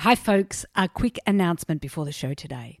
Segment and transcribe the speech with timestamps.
[0.00, 0.64] Hi, folks.
[0.74, 2.78] A quick announcement before the show today.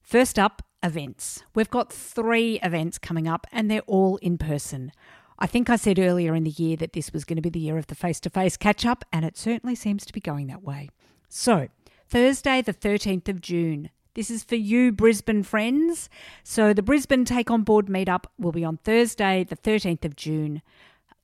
[0.00, 1.42] First up, events.
[1.56, 4.92] We've got three events coming up, and they're all in person.
[5.40, 7.58] I think I said earlier in the year that this was going to be the
[7.58, 10.46] year of the face to face catch up, and it certainly seems to be going
[10.46, 10.88] that way.
[11.28, 11.66] So,
[12.08, 13.90] Thursday, the 13th of June.
[14.14, 16.08] This is for you, Brisbane friends.
[16.44, 20.62] So, the Brisbane Take On Board meetup will be on Thursday, the 13th of June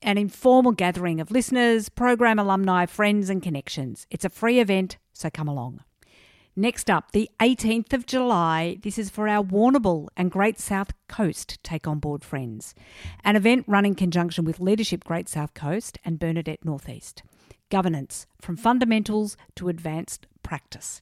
[0.01, 4.07] an informal gathering of listeners, program alumni, friends, and connections.
[4.09, 5.81] It's a free event, so come along.
[6.55, 8.77] Next up, the 18th of July.
[8.81, 12.75] This is for our Warrnambool and Great South Coast Take On Board friends.
[13.23, 17.23] An event run in conjunction with Leadership Great South Coast and Bernadette Northeast.
[17.69, 21.01] Governance from fundamentals to advanced practice.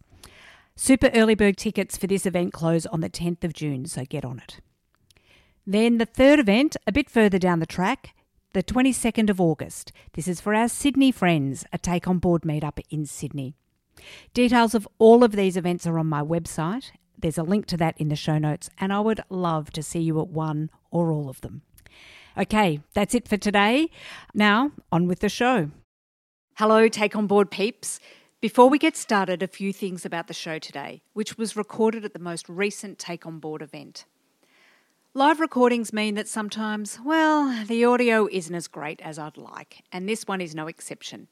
[0.75, 4.23] Super early bird tickets for this event close on the 10th of June, so get
[4.23, 4.59] on it.
[5.65, 8.13] Then the third event, a bit further down the track,
[8.53, 9.91] the 22nd of August.
[10.13, 13.53] This is for our Sydney friends, a take on board meetup in Sydney.
[14.33, 16.91] Details of all of these events are on my website.
[17.17, 19.99] There's a link to that in the show notes, and I would love to see
[19.99, 21.61] you at one or all of them.
[22.37, 23.91] Okay, that's it for today.
[24.33, 25.69] Now, on with the show.
[26.55, 27.99] Hello, Take On Board peeps.
[28.41, 32.13] Before we get started, a few things about the show today, which was recorded at
[32.13, 34.05] the most recent Take On Board event.
[35.15, 40.07] Live recordings mean that sometimes, well, the audio isn't as great as I'd like, and
[40.07, 41.27] this one is no exception.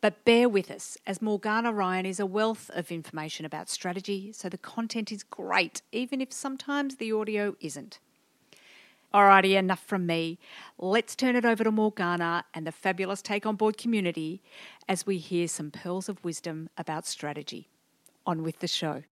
[0.00, 4.48] But bear with us, as Morgana Ryan is a wealth of information about strategy, so
[4.48, 8.00] the content is great, even if sometimes the audio isn't.
[9.14, 10.40] Alrighty, enough from me.
[10.76, 14.42] Let's turn it over to Morgana and the fabulous Take On Board community
[14.88, 17.68] as we hear some pearls of wisdom about strategy.
[18.26, 19.04] On with the show.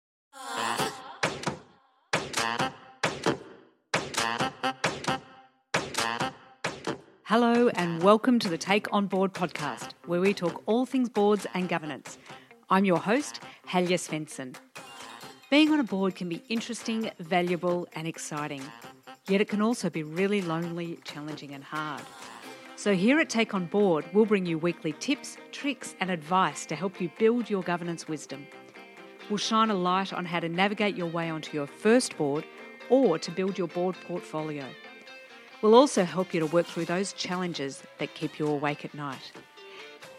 [7.32, 11.48] Hello, and welcome to the Take On Board podcast, where we talk all things boards
[11.54, 12.18] and governance.
[12.70, 14.54] I'm your host, Helga Svensson.
[15.50, 18.62] Being on a board can be interesting, valuable, and exciting,
[19.30, 22.02] yet it can also be really lonely, challenging, and hard.
[22.76, 26.76] So, here at Take On Board, we'll bring you weekly tips, tricks, and advice to
[26.76, 28.46] help you build your governance wisdom.
[29.30, 32.44] We'll shine a light on how to navigate your way onto your first board
[32.90, 34.66] or to build your board portfolio.
[35.62, 39.32] We'll also help you to work through those challenges that keep you awake at night.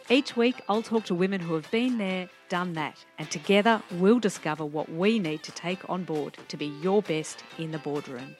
[0.08, 4.20] Each week, I'll talk to women who have been there, done that, and together we'll
[4.20, 8.36] discover what we need to take on board to be your best in the boardroom.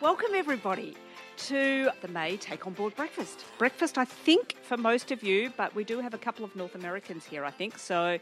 [0.00, 0.96] Welcome, everybody
[1.44, 3.44] to the May Take On Board Breakfast.
[3.58, 6.74] Breakfast, I think, for most of you, but we do have a couple of North
[6.74, 7.78] Americans here, I think.
[7.78, 8.18] So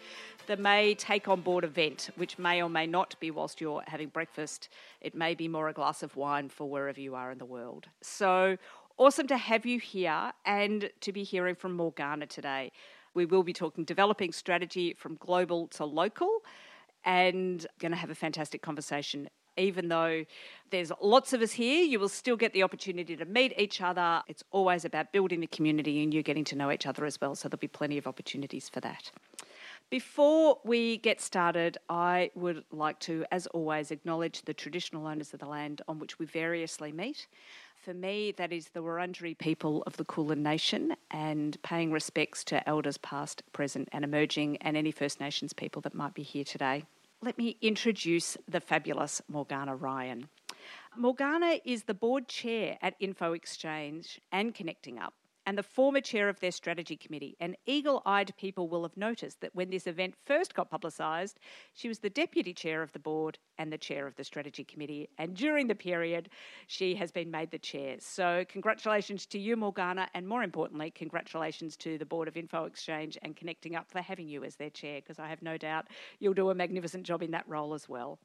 [0.48, 4.08] the May Take On Board event, which may or may not be whilst you're having
[4.08, 7.44] breakfast, it may be more a glass of wine for wherever you are in the
[7.44, 7.86] world.
[8.00, 8.56] So
[8.98, 12.72] awesome to have you here and to be hearing from Morgana today.
[13.14, 16.40] We will be talking developing strategy from global to local
[17.04, 20.24] and going to have a fantastic conversation even though
[20.70, 24.22] there's lots of us here, you will still get the opportunity to meet each other.
[24.28, 27.34] It's always about building the community and you getting to know each other as well.
[27.34, 29.10] So there'll be plenty of opportunities for that.
[29.90, 35.40] Before we get started, I would like to, as always, acknowledge the traditional owners of
[35.40, 37.26] the land on which we variously meet.
[37.76, 42.66] For me, that is the Wurundjeri people of the Kulin Nation and paying respects to
[42.66, 46.84] elders past, present, and emerging, and any First Nations people that might be here today
[47.22, 50.28] let me introduce the fabulous Morgana Ryan.
[50.96, 55.14] Morgana is the board chair at Infoxchange and Connecting Up
[55.47, 57.36] and the former chair of their strategy committee.
[57.41, 61.41] And eagle eyed people will have noticed that when this event first got publicised,
[61.75, 65.08] she was the deputy chair of the board and the chair of the strategy committee.
[65.19, 66.28] And during the period,
[66.66, 67.97] she has been made the chair.
[67.98, 73.36] So, congratulations to you, Morgana, and more importantly, congratulations to the Board of Infoxchange and
[73.36, 75.88] Connecting Up for having you as their chair, because I have no doubt
[76.19, 78.19] you'll do a magnificent job in that role as well.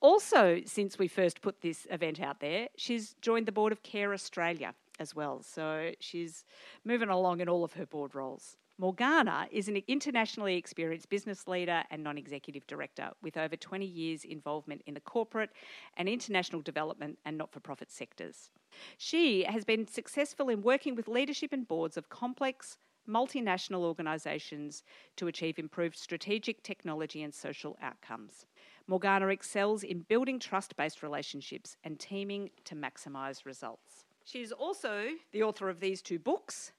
[0.00, 4.14] Also, since we first put this event out there, she's joined the board of Care
[4.14, 5.42] Australia as well.
[5.42, 6.44] So she's
[6.84, 8.56] moving along in all of her board roles.
[8.78, 14.24] Morgana is an internationally experienced business leader and non executive director with over 20 years'
[14.24, 15.50] involvement in the corporate
[15.98, 18.50] and international development and not for profit sectors.
[18.96, 24.82] She has been successful in working with leadership and boards of complex, multinational organisations
[25.16, 28.46] to achieve improved strategic, technology, and social outcomes.
[28.86, 34.06] Morgana excels in building trust based relationships and teaming to maximise results.
[34.24, 36.72] She's also the author of these two books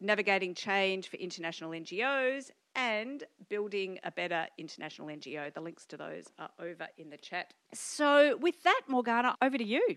[0.00, 5.52] Navigating Change for International NGOs and Building a Better International NGO.
[5.52, 7.54] The links to those are over in the chat.
[7.72, 9.96] So, with that, Morgana, over to you.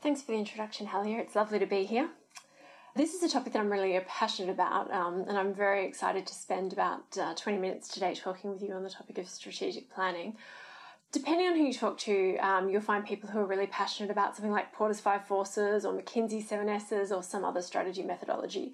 [0.00, 1.18] Thanks for the introduction, Helga.
[1.18, 2.08] It's lovely to be here.
[2.94, 6.34] This is a topic that I'm really passionate about, um, and I'm very excited to
[6.34, 10.36] spend about uh, 20 minutes today talking with you on the topic of strategic planning.
[11.12, 14.34] Depending on who you talk to, um, you'll find people who are really passionate about
[14.34, 18.72] something like Porter's Five Forces or McKinsey Seven S's or some other strategy methodology.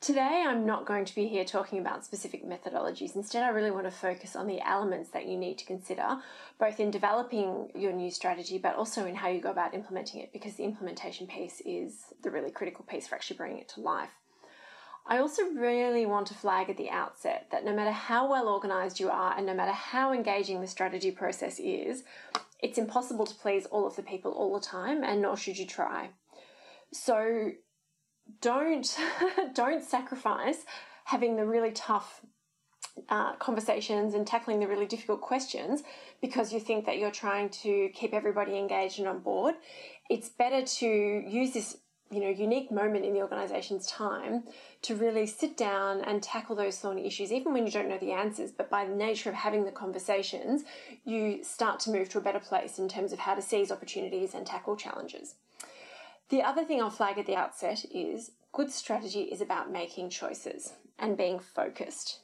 [0.00, 3.16] Today, I'm not going to be here talking about specific methodologies.
[3.16, 6.18] Instead, I really want to focus on the elements that you need to consider,
[6.60, 10.32] both in developing your new strategy, but also in how you go about implementing it,
[10.32, 14.10] because the implementation piece is the really critical piece for actually bringing it to life.
[15.08, 18.98] I also really want to flag at the outset that no matter how well organized
[18.98, 22.02] you are and no matter how engaging the strategy process is,
[22.60, 25.66] it's impossible to please all of the people all the time, and nor should you
[25.66, 26.10] try.
[26.92, 27.52] So,
[28.40, 28.98] don't
[29.54, 30.64] don't sacrifice
[31.04, 32.22] having the really tough
[33.08, 35.82] uh, conversations and tackling the really difficult questions
[36.20, 39.54] because you think that you're trying to keep everybody engaged and on board.
[40.08, 41.76] It's better to use this
[42.10, 44.44] you know unique moment in the organization's time
[44.82, 48.12] to really sit down and tackle those thorny issues even when you don't know the
[48.12, 50.62] answers but by the nature of having the conversations
[51.04, 54.34] you start to move to a better place in terms of how to seize opportunities
[54.34, 55.34] and tackle challenges
[56.28, 60.72] the other thing I'll flag at the outset is good strategy is about making choices
[60.98, 62.20] and being focused.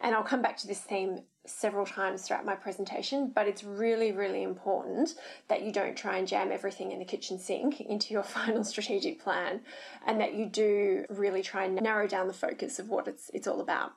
[0.00, 4.12] And I'll come back to this theme several times throughout my presentation, but it's really,
[4.12, 5.14] really important
[5.48, 9.22] that you don't try and jam everything in the kitchen sink into your final strategic
[9.22, 9.60] plan
[10.06, 13.46] and that you do really try and narrow down the focus of what it's, it's
[13.46, 13.92] all about.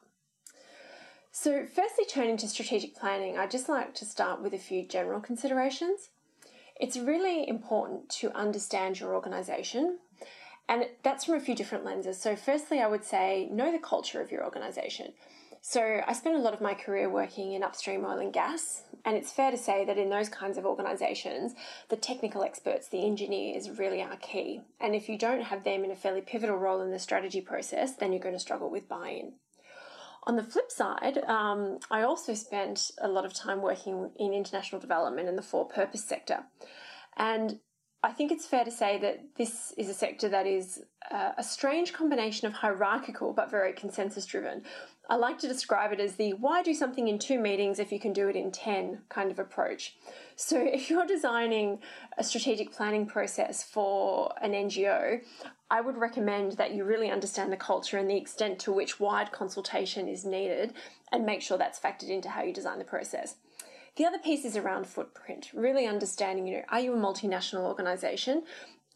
[1.35, 5.19] So, firstly, turning to strategic planning, I'd just like to start with a few general
[5.19, 6.09] considerations.
[6.79, 9.97] It's really important to understand your organization.
[10.69, 12.21] And that's from a few different lenses.
[12.21, 15.13] So, firstly, I would say know the culture of your organization.
[15.65, 19.15] So, I spent a lot of my career working in upstream oil and gas, and
[19.15, 21.53] it's fair to say that in those kinds of organizations,
[21.87, 24.59] the technical experts, the engineers, really are key.
[24.81, 27.95] And if you don't have them in a fairly pivotal role in the strategy process,
[27.95, 29.35] then you're going to struggle with buy in.
[30.25, 34.81] On the flip side, um, I also spent a lot of time working in international
[34.81, 36.43] development in the for purpose sector.
[37.15, 37.61] And
[38.05, 41.43] I think it's fair to say that this is a sector that is uh, a
[41.43, 44.63] strange combination of hierarchical but very consensus driven.
[45.09, 48.01] I like to describe it as the why do something in two meetings if you
[48.01, 49.95] can do it in 10 kind of approach.
[50.35, 51.79] So, if you're designing
[52.17, 55.21] a strategic planning process for an NGO,
[55.71, 59.31] I would recommend that you really understand the culture and the extent to which wide
[59.31, 60.73] consultation is needed
[61.13, 63.35] and make sure that's factored into how you design the process.
[63.95, 68.43] The other piece is around footprint, really understanding, you know, are you a multinational organization?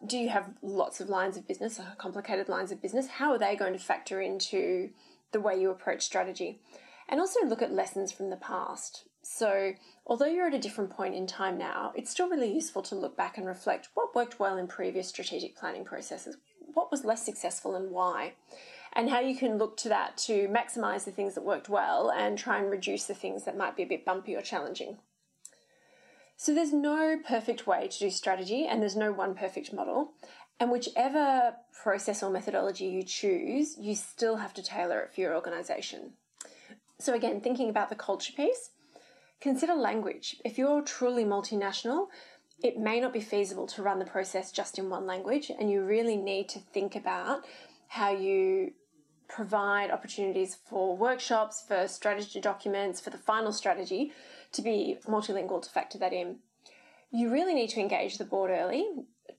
[0.05, 3.07] Do you have lots of lines of business, complicated lines of business?
[3.07, 4.89] How are they going to factor into
[5.33, 6.61] the way you approach strategy?
[7.07, 9.03] And also look at lessons from the past.
[9.21, 9.73] So,
[10.05, 13.15] although you're at a different point in time now, it's still really useful to look
[13.15, 16.37] back and reflect what worked well in previous strategic planning processes,
[16.73, 18.33] what was less successful and why,
[18.97, 22.35] and how you can look to that to maximize the things that worked well and
[22.35, 24.97] try and reduce the things that might be a bit bumpy or challenging.
[26.35, 30.13] So, there's no perfect way to do strategy, and there's no one perfect model.
[30.59, 35.35] And whichever process or methodology you choose, you still have to tailor it for your
[35.35, 36.13] organization.
[36.99, 38.71] So, again, thinking about the culture piece,
[39.39, 40.37] consider language.
[40.43, 42.07] If you're truly multinational,
[42.63, 45.83] it may not be feasible to run the process just in one language, and you
[45.83, 47.45] really need to think about
[47.87, 48.73] how you
[49.27, 54.11] provide opportunities for workshops, for strategy documents, for the final strategy
[54.53, 56.37] to be multilingual to factor that in.
[57.11, 58.85] You really need to engage the board early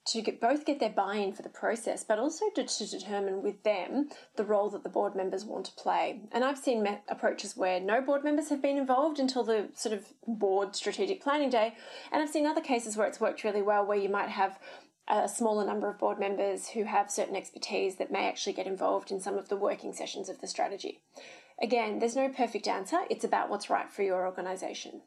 [0.08, 3.42] to get, both get their buy in for the process, but also to, to, determine
[3.42, 6.20] with them the role that the board members want to play.
[6.32, 10.06] And I've seen approaches where no board members have been involved until the sort of
[10.26, 11.74] board strategic planning day.
[12.10, 14.58] And I've seen other cases where it's worked really well, where you might have
[15.08, 19.10] a smaller number of board members who have certain expertise that may actually get involved
[19.10, 21.00] in some of the working sessions of the strategy.
[21.60, 25.02] Again, there's no perfect answer, it's about what's right for your organisation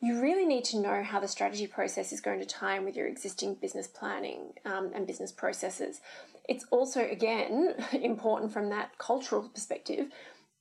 [0.00, 2.96] you really need to know how the strategy process is going to tie in with
[2.96, 6.00] your existing business planning um, and business processes.
[6.48, 10.06] It's also, again, important from that cultural perspective.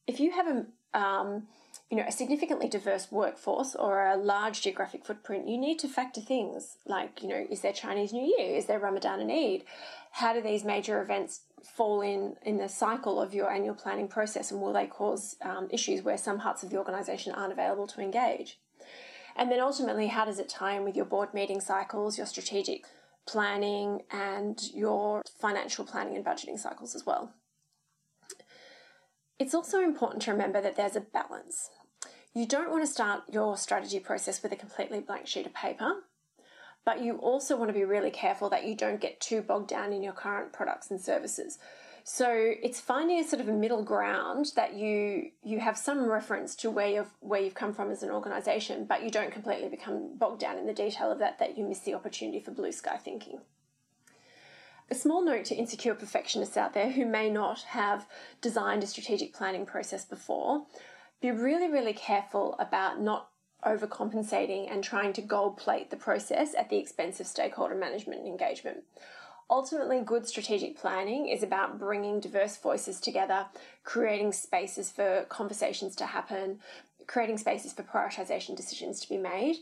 [0.08, 1.48] If you have a um,
[1.89, 6.22] you know, a significantly diverse workforce or a large geographic footprint, you need to factor
[6.22, 8.55] things like, you know, is there Chinese New Year?
[8.55, 9.63] Is there Ramadan and Eid?
[10.12, 14.51] How do these major events fall in in the cycle of your annual planning process,
[14.51, 18.01] and will they cause um, issues where some parts of the organisation aren't available to
[18.01, 18.60] engage?
[19.36, 22.84] And then ultimately, how does it tie in with your board meeting cycles, your strategic
[23.27, 27.34] planning, and your financial planning and budgeting cycles as well?
[29.39, 31.69] It's also important to remember that there's a balance.
[32.34, 36.04] You don't want to start your strategy process with a completely blank sheet of paper,
[36.86, 39.94] but you also want to be really careful that you don't get too bogged down
[39.94, 41.58] in your current products and services.
[42.04, 46.56] So it's finding a sort of a middle ground that you you have some reference
[46.58, 50.18] to where you've where you've come from as an organization, but you don't completely become
[50.18, 52.98] bogged down in the detail of that that you miss the opportunity for blue sky
[52.98, 53.40] thinking.
[54.92, 58.08] A small note to insecure perfectionists out there who may not have
[58.42, 60.66] designed a strategic planning process before
[61.22, 63.30] be really, really careful about not
[63.66, 68.30] overcompensating and trying to gold plate the process at the expense of stakeholder management and
[68.30, 68.84] engagement.
[69.50, 73.48] Ultimately, good strategic planning is about bringing diverse voices together,
[73.84, 76.60] creating spaces for conversations to happen,
[77.08, 79.58] creating spaces for prioritization decisions to be made.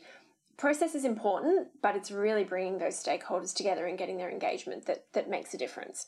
[0.57, 5.05] Process is important, but it's really bringing those stakeholders together and getting their engagement that,
[5.13, 6.07] that makes a difference.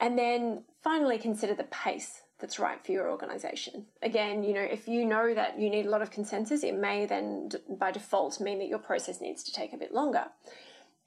[0.00, 3.86] And then finally, consider the pace that's right for your organization.
[4.02, 7.06] Again, you know, if you know that you need a lot of consensus, it may
[7.06, 10.26] then by default mean that your process needs to take a bit longer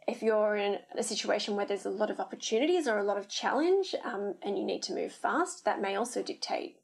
[0.07, 3.27] if you're in a situation where there's a lot of opportunities or a lot of
[3.27, 6.77] challenge um, and you need to move fast, that may also dictate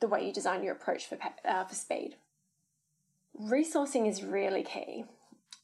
[0.00, 2.16] the way you design your approach for, uh, for speed.
[3.40, 5.04] Resourcing is really key.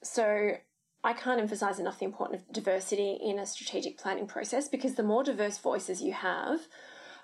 [0.02, 0.56] So,
[1.04, 5.04] I can't emphasize enough the importance of diversity in a strategic planning process because the
[5.04, 6.62] more diverse voices you have,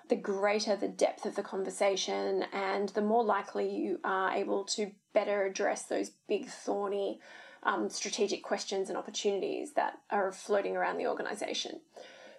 [0.09, 4.91] the greater the depth of the conversation and the more likely you are able to
[5.13, 7.19] better address those big, thorny
[7.63, 11.79] um, strategic questions and opportunities that are floating around the organization.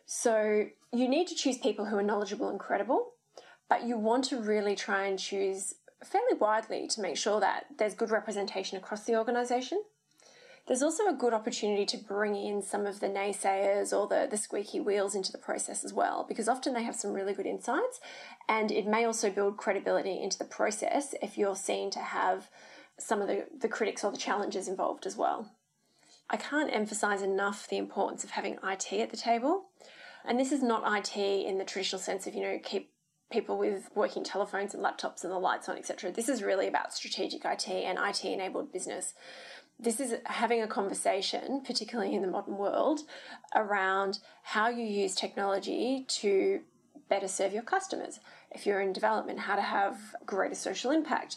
[0.07, 3.13] So you need to choose people who are knowledgeable and credible,
[3.69, 7.95] but you want to really try and choose fairly widely to make sure that there's
[7.95, 9.83] good representation across the organization.
[10.67, 14.39] There's also a good opportunity to bring in some of the naysayers or the, the
[14.39, 18.01] squeaky wheels into the process as well, because often they have some really good insights,
[18.49, 22.49] and it may also build credibility into the process if you're seen to have
[22.99, 25.51] some of the, the critics or the challenges involved as well.
[26.31, 29.67] I can't emphasize enough the importance of having IT at the table.
[30.25, 32.91] And this is not IT in the traditional sense of, you know, keep
[33.31, 36.13] people with working telephones and laptops and the lights on, etc.
[36.13, 39.13] This is really about strategic IT and IT enabled business.
[39.79, 43.01] This is having a conversation, particularly in the modern world,
[43.55, 46.61] around how you use technology to
[47.09, 48.21] better serve your customers.
[48.51, 51.37] If you're in development, how to have greater social impact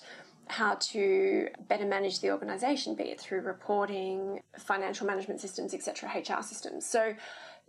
[0.50, 6.42] how to better manage the organization, be it through reporting, financial management systems, etc., HR
[6.42, 6.86] systems.
[6.86, 7.16] So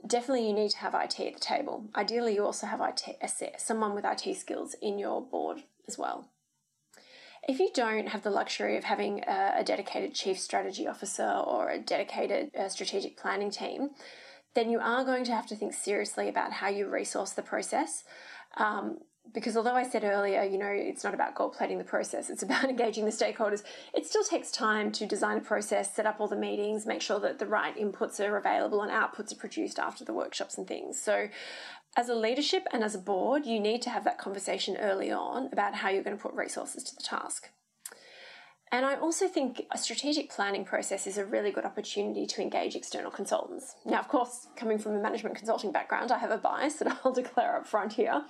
[0.07, 1.85] definitely you need to have IT at the table.
[1.97, 6.29] Ideally, you also have IT, someone with IT skills in your board as well.
[7.49, 11.71] If you don't have the luxury of having a, a dedicated chief strategy officer or
[11.71, 13.91] a dedicated uh, strategic planning team,
[14.55, 18.05] then you are going to have to think seriously about how you resource the process.
[18.59, 18.99] Um,
[19.33, 22.43] because although I said earlier, you know, it's not about gold plating the process, it's
[22.43, 23.63] about engaging the stakeholders,
[23.95, 27.21] it still takes time to design a process, set up all the meetings, make sure
[27.21, 31.01] that the right inputs are available and outputs are produced after the workshops and things.
[31.01, 31.29] So,
[31.99, 35.49] as a leadership and as a board, you need to have that conversation early on
[35.53, 37.51] about how you're going to put resources to the task.
[38.71, 42.77] And I also think a strategic planning process is a really good opportunity to engage
[42.77, 43.75] external consultants.
[43.85, 47.13] Now, of course, coming from a management consulting background, I have a bias that I'll
[47.13, 48.23] declare up front here.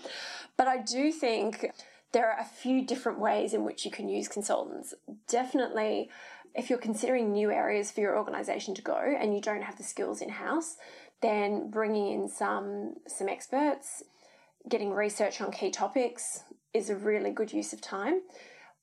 [0.57, 1.71] But I do think
[2.13, 4.95] there are a few different ways in which you can use consultants.
[5.29, 6.09] Definitely,
[6.55, 9.85] if you're considering new areas for your organization to go and you don't have the
[9.85, 10.77] skills in house,
[11.21, 14.03] then bringing in some some experts,
[14.69, 16.45] getting research on key topics
[16.75, 18.21] is a really good use of time.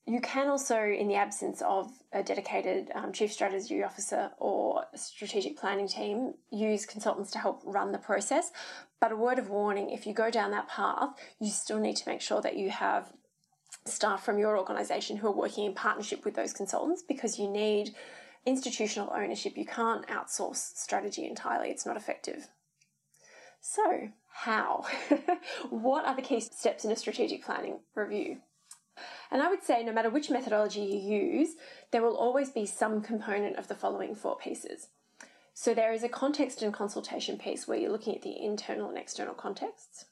[0.07, 5.57] You can also, in the absence of a dedicated um, chief strategy officer or strategic
[5.57, 8.51] planning team, use consultants to help run the process.
[9.01, 12.09] But a word of warning if you go down that path, you still need to
[12.09, 13.13] make sure that you have
[13.85, 17.91] staff from your organisation who are working in partnership with those consultants because you need
[18.45, 19.57] institutional ownership.
[19.57, 22.47] You can't outsource strategy entirely, it's not effective.
[23.61, 24.85] So, how?
[25.69, 28.37] what are the key steps in a strategic planning review?
[29.31, 31.55] And I would say no matter which methodology you use,
[31.91, 34.87] there will always be some component of the following four pieces.
[35.53, 38.97] So there is a context and consultation piece where you're looking at the internal and
[38.97, 40.05] external contexts.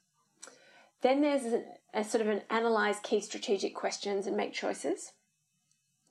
[1.02, 1.64] Then there's a,
[1.94, 5.12] a sort of an analyze key strategic questions and make choices.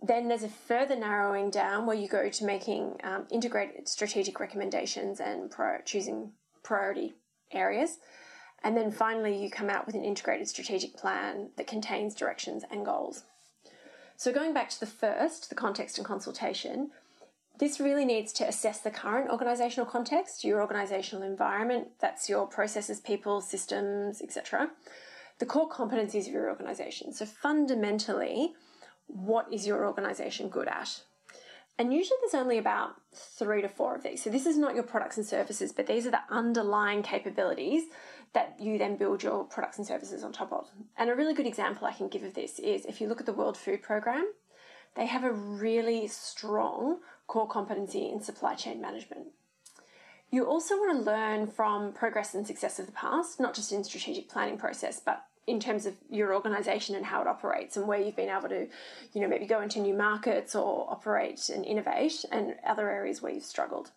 [0.02, 5.20] Then there's a further narrowing down where you go to making um, integrated strategic recommendations
[5.20, 5.52] and
[5.84, 6.32] choosing
[6.64, 7.14] priority
[7.52, 7.98] areas.
[8.64, 12.84] And then finally, you come out with an integrated strategic plan that contains directions and
[12.84, 13.24] goals.
[14.16, 16.90] So, going back to the first, the context and consultation,
[17.58, 23.00] this really needs to assess the current organisational context, your organisational environment, that's your processes,
[23.00, 24.70] people, systems, etc.
[25.38, 27.12] The core competencies of your organisation.
[27.12, 28.54] So, fundamentally,
[29.12, 31.02] what is your organisation good at?
[31.78, 34.22] And usually there's only about three to four of these.
[34.22, 37.84] So this is not your products and services, but these are the underlying capabilities
[38.34, 40.68] that you then build your products and services on top of.
[40.96, 43.26] And a really good example I can give of this is if you look at
[43.26, 44.32] the World Food Programme,
[44.94, 49.28] they have a really strong core competency in supply chain management.
[50.30, 53.84] You also want to learn from progress and success of the past, not just in
[53.84, 58.00] strategic planning process, but in terms of your organization and how it operates and where
[58.00, 58.68] you've been able to,
[59.12, 63.32] you know, maybe go into new markets or operate and innovate and other areas where
[63.32, 63.90] you've struggled.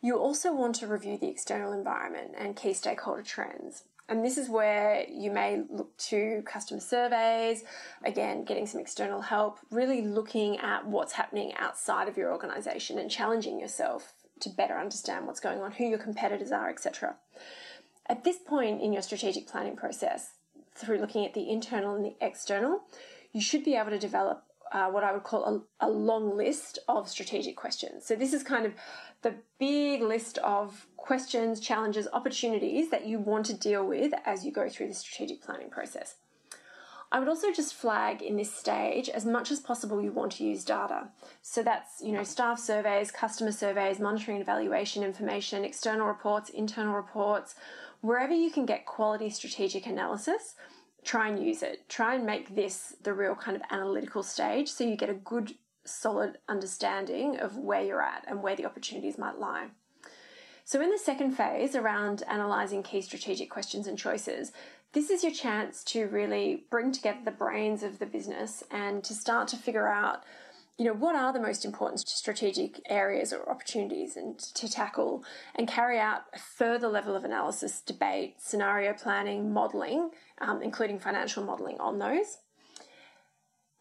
[0.00, 3.84] You also want to review the external environment and key stakeholder trends.
[4.08, 7.62] And this is where you may look to customer surveys,
[8.04, 13.08] again, getting some external help, really looking at what's happening outside of your organization and
[13.08, 17.14] challenging yourself to better understand what's going on, who your competitors are, etc.
[18.08, 20.34] At this point in your strategic planning process,
[20.74, 22.82] through looking at the internal and the external,
[23.32, 25.44] you should be able to develop uh, what I would call
[25.80, 28.06] a, a, long list of strategic questions.
[28.06, 28.72] So, this is kind of
[29.20, 34.50] the big list of questions, challenges, opportunities that you want to deal with as you
[34.50, 36.14] go through the strategic planning process.
[37.12, 40.44] I would also just flag in this stage, as much as possible, you want to
[40.44, 41.08] use data.
[41.42, 46.94] So that's, you know, staff surveys, customer surveys, monitoring and evaluation information, external reports, internal
[46.94, 47.54] reports,
[48.02, 50.54] wherever you can get quality strategic analysis,
[51.04, 51.88] try and use it.
[51.88, 55.54] Try and make this the real kind of analytical stage so you get a good,
[55.84, 59.68] solid understanding of where you're at and where the opportunities might lie.
[60.64, 64.52] So, in the second phase around analysing key strategic questions and choices,
[64.92, 69.14] this is your chance to really bring together the brains of the business and to
[69.14, 70.22] start to figure out
[70.78, 75.24] you know what are the most important strategic areas or opportunities and to tackle
[75.54, 80.10] and carry out a further level of analysis debate scenario planning modeling
[80.40, 82.38] um, including financial modeling on those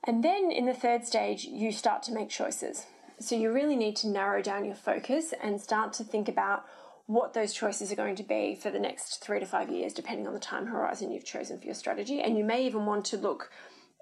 [0.05, 2.85] and then in the third stage you start to make choices
[3.19, 6.65] so you really need to narrow down your focus and start to think about
[7.11, 10.27] what those choices are going to be for the next three to five years, depending
[10.27, 12.21] on the time horizon you've chosen for your strategy.
[12.21, 13.51] And you may even want to look,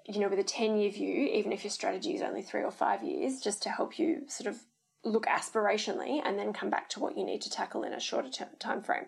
[0.06, 2.70] you know, with a 10 year view, even if your strategy is only three or
[2.70, 4.60] five years, just to help you sort of
[5.04, 8.30] look aspirationally and then come back to what you need to tackle in a shorter
[8.30, 9.06] term time frame.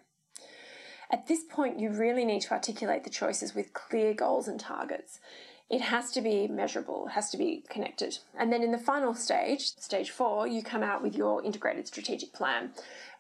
[1.11, 5.21] At this point, you really need to articulate the choices with clear goals and targets.
[5.69, 8.19] It has to be measurable, has to be connected.
[8.39, 12.33] And then in the final stage, stage four, you come out with your integrated strategic
[12.33, 12.71] plan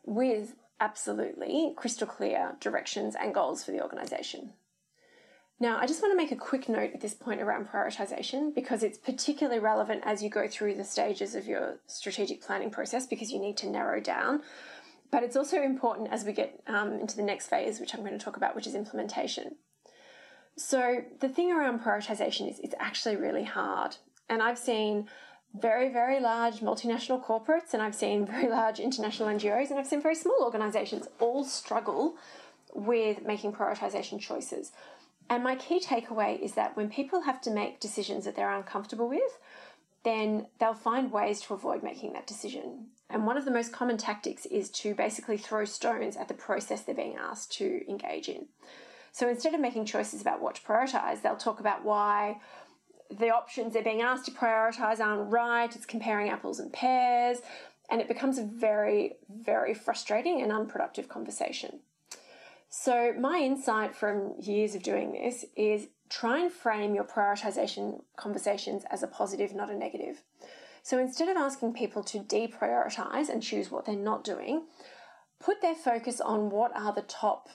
[0.04, 4.52] with absolutely crystal clear directions and goals for the organisation.
[5.62, 8.82] Now, I just want to make a quick note at this point around prioritisation because
[8.82, 13.30] it's particularly relevant as you go through the stages of your strategic planning process because
[13.30, 14.42] you need to narrow down.
[15.12, 18.18] But it's also important as we get um, into the next phase, which I'm going
[18.18, 19.54] to talk about, which is implementation.
[20.56, 23.98] So, the thing around prioritisation is it's actually really hard.
[24.28, 25.08] And I've seen
[25.54, 30.02] very, very large multinational corporates, and I've seen very large international NGOs, and I've seen
[30.02, 32.16] very small organizations all struggle
[32.74, 34.72] with making prioritization choices.
[35.28, 39.08] And my key takeaway is that when people have to make decisions that they're uncomfortable
[39.08, 39.38] with,
[40.04, 42.86] then they'll find ways to avoid making that decision.
[43.08, 46.82] And one of the most common tactics is to basically throw stones at the process
[46.82, 48.46] they're being asked to engage in.
[49.12, 52.40] So instead of making choices about what to prioritize, they'll talk about why
[53.10, 57.38] the options they're being asked to prioritize aren't right, it's comparing apples and pears,
[57.90, 61.80] and it becomes a very, very frustrating and unproductive conversation.
[62.74, 68.84] So, my insight from years of doing this is try and frame your prioritization conversations
[68.90, 70.22] as a positive, not a negative.
[70.82, 74.68] So, instead of asking people to deprioritize and choose what they're not doing,
[75.38, 77.50] put their focus on what are the top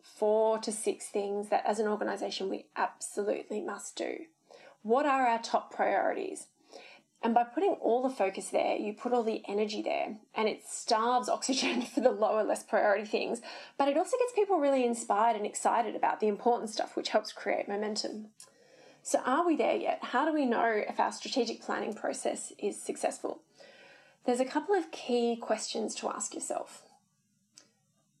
[0.00, 4.26] four to six things that as an organization we absolutely must do.
[4.82, 6.46] What are our top priorities?
[7.26, 10.64] And by putting all the focus there, you put all the energy there, and it
[10.64, 13.40] starves oxygen for the lower, less priority things.
[13.76, 17.32] But it also gets people really inspired and excited about the important stuff, which helps
[17.32, 18.28] create momentum.
[19.02, 19.98] So, are we there yet?
[20.02, 23.40] How do we know if our strategic planning process is successful?
[24.24, 26.84] There's a couple of key questions to ask yourself.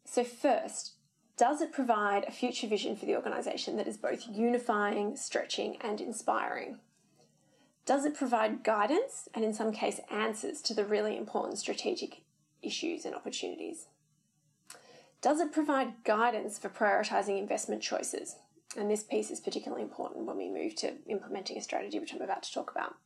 [0.04, 0.94] So, first,
[1.36, 6.00] does it provide a future vision for the organisation that is both unifying, stretching, and
[6.00, 6.80] inspiring?
[7.86, 12.22] Does it provide guidance and, in some case, answers to the really important strategic
[12.60, 13.86] issues and opportunities?
[15.22, 18.36] Does it provide guidance for prioritising investment choices?
[18.76, 22.20] And this piece is particularly important when we move to implementing a strategy, which I'm
[22.20, 22.96] about to talk about.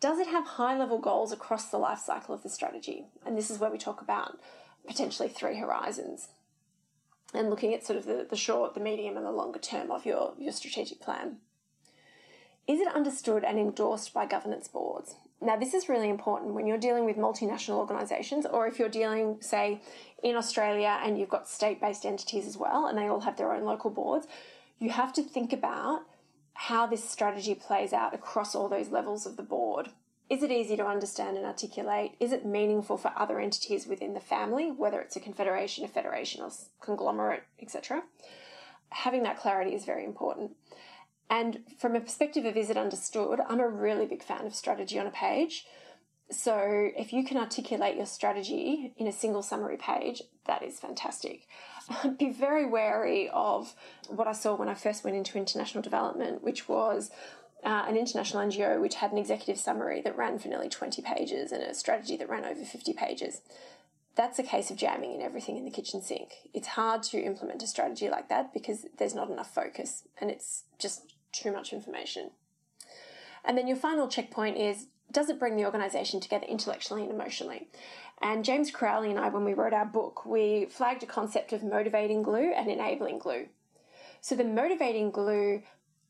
[0.00, 3.06] Does it have high level goals across the life cycle of the strategy?
[3.26, 4.38] And this is where we talk about
[4.86, 6.28] potentially three horizons
[7.34, 10.06] and looking at sort of the, the short, the medium, and the longer term of
[10.06, 11.38] your, your strategic plan.
[12.68, 15.14] Is it understood and endorsed by governance boards?
[15.40, 19.38] Now, this is really important when you're dealing with multinational organisations, or if you're dealing,
[19.40, 19.80] say,
[20.22, 23.54] in Australia and you've got state based entities as well, and they all have their
[23.54, 24.26] own local boards.
[24.78, 26.02] You have to think about
[26.52, 29.88] how this strategy plays out across all those levels of the board.
[30.28, 32.16] Is it easy to understand and articulate?
[32.20, 36.42] Is it meaningful for other entities within the family, whether it's a confederation, a federation,
[36.42, 36.50] or
[36.82, 38.02] conglomerate, etc.?
[38.90, 40.50] Having that clarity is very important.
[41.30, 44.98] And from a perspective of is it understood, I'm a really big fan of strategy
[44.98, 45.66] on a page.
[46.30, 51.46] So if you can articulate your strategy in a single summary page, that is fantastic.
[52.18, 53.74] Be very wary of
[54.08, 57.10] what I saw when I first went into international development, which was
[57.64, 61.50] uh, an international NGO which had an executive summary that ran for nearly 20 pages
[61.50, 63.40] and a strategy that ran over 50 pages.
[64.14, 66.30] That's a case of jamming in everything in the kitchen sink.
[66.52, 70.64] It's hard to implement a strategy like that because there's not enough focus and it's
[70.78, 72.30] just too much information.
[73.44, 77.68] And then your final checkpoint is does it bring the organisation together intellectually and emotionally?
[78.20, 81.62] And James Crowley and I, when we wrote our book, we flagged a concept of
[81.62, 83.46] motivating glue and enabling glue.
[84.20, 85.62] So the motivating glue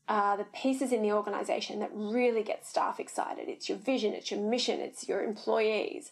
[0.07, 3.47] are the pieces in the organisation that really get staff excited.
[3.47, 6.11] It's your vision, it's your mission, it's your employees.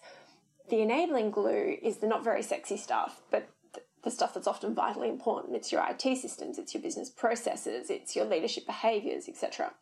[0.69, 3.49] The enabling glue is the not very sexy stuff, but
[4.03, 5.55] the stuff that's often vitally important.
[5.55, 9.73] It's your IT systems, it's your business processes, it's your leadership behaviours, etc.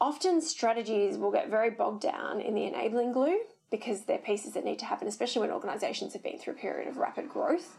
[0.00, 4.64] Often strategies will get very bogged down in the enabling glue because they're pieces that
[4.64, 7.76] need to happen, especially when organisations have been through a period of rapid growth.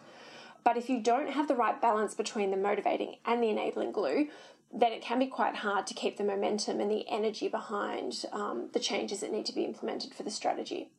[0.63, 4.28] But if you don't have the right balance between the motivating and the enabling glue,
[4.73, 8.69] then it can be quite hard to keep the momentum and the energy behind um,
[8.73, 10.89] the changes that need to be implemented for the strategy.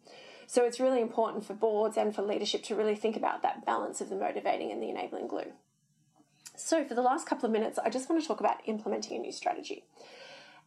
[0.49, 4.01] So it's really important for boards and for leadership to really think about that balance
[4.01, 5.53] of the motivating and the enabling glue.
[6.57, 9.21] So, for the last couple of minutes, I just want to talk about implementing a
[9.21, 9.85] new strategy.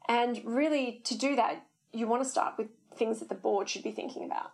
[0.07, 3.81] And really, to do that, you want to start with things that the board should
[3.81, 4.51] be thinking about.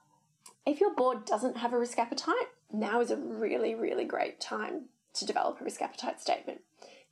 [0.66, 4.86] If your board doesn't have a risk appetite, now is a really, really great time
[5.16, 6.62] to develop a risk appetite statement.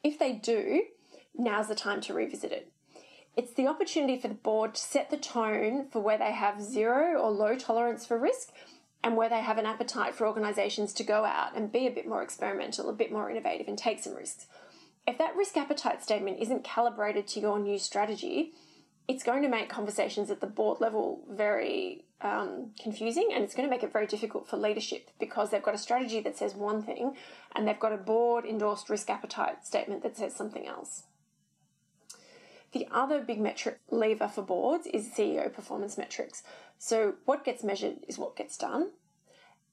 [0.05, 0.83] If they do,
[1.35, 2.71] now's the time to revisit it.
[3.37, 7.19] It's the opportunity for the board to set the tone for where they have zero
[7.19, 8.49] or low tolerance for risk
[9.03, 12.07] and where they have an appetite for organisations to go out and be a bit
[12.07, 14.47] more experimental, a bit more innovative, and take some risks.
[15.05, 18.53] If that risk appetite statement isn't calibrated to your new strategy,
[19.07, 23.67] it's going to make conversations at the board level very um, confusing and it's going
[23.67, 26.81] to make it very difficult for leadership because they've got a strategy that says one
[26.81, 27.15] thing
[27.55, 31.03] and they've got a board endorsed risk appetite statement that says something else.
[32.75, 36.43] The other big metric lever for boards is CEO performance metrics.
[36.77, 38.89] So, what gets measured is what gets done.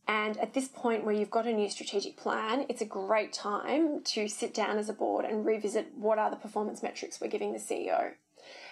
[0.07, 4.05] And at this point, where you've got a new strategic plan, it's a great time
[4.05, 7.53] to sit down as a board and revisit what are the performance metrics we're giving
[7.53, 8.13] the CEO.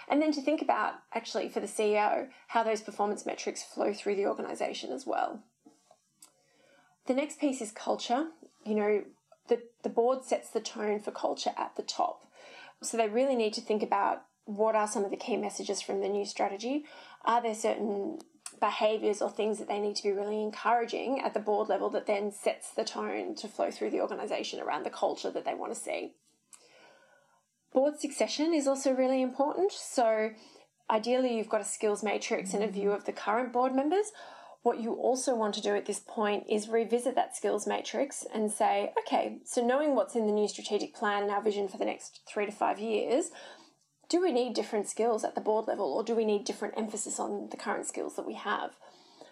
[0.09, 4.15] And then to think about, actually, for the CEO, how those performance metrics flow through
[4.15, 5.41] the organisation as well.
[7.07, 8.29] The next piece is culture.
[8.65, 9.05] You know,
[9.49, 12.30] the, the board sets the tone for culture at the top.
[12.83, 16.01] So they really need to think about what are some of the key messages from
[16.01, 16.85] the new strategy?
[17.25, 18.19] Are there certain
[18.59, 22.07] behaviours or things that they need to be really encouraging at the board level that
[22.07, 25.73] then sets the tone to flow through the organisation around the culture that they want
[25.73, 26.15] to see?
[27.73, 29.71] Board succession is also really important.
[29.73, 30.31] So,
[30.91, 34.07] ideally, you've got a skills matrix and a view of the current board members.
[34.63, 38.53] What you also want to do at this point is revisit that skills matrix and
[38.53, 41.87] say, okay, so knowing what's in the new strategic plan and our vision for the
[41.87, 43.31] next three to five years,
[44.11, 47.19] do we need different skills at the board level or do we need different emphasis
[47.19, 48.73] on the current skills that we have?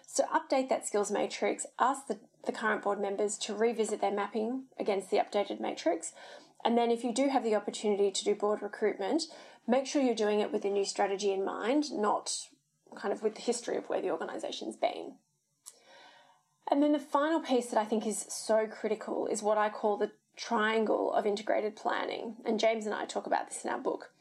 [0.07, 4.63] So, update that skills matrix, ask the, the current board members to revisit their mapping
[4.79, 6.13] against the updated matrix.
[6.65, 9.23] And then, if you do have the opportunity to do board recruitment,
[9.67, 12.47] make sure you're doing it with a new strategy in mind, not
[12.95, 15.13] kind of with the history of where the organisation's been.
[16.69, 19.97] And then the final piece that I think is so critical is what I call
[19.97, 22.35] the triangle of integrated planning.
[22.45, 24.11] And James and I talk about this in our book.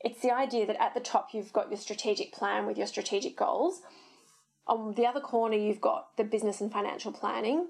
[0.00, 3.36] It's the idea that at the top you've got your strategic plan with your strategic
[3.36, 3.82] goals.
[4.66, 7.68] On the other corner, you've got the business and financial planning.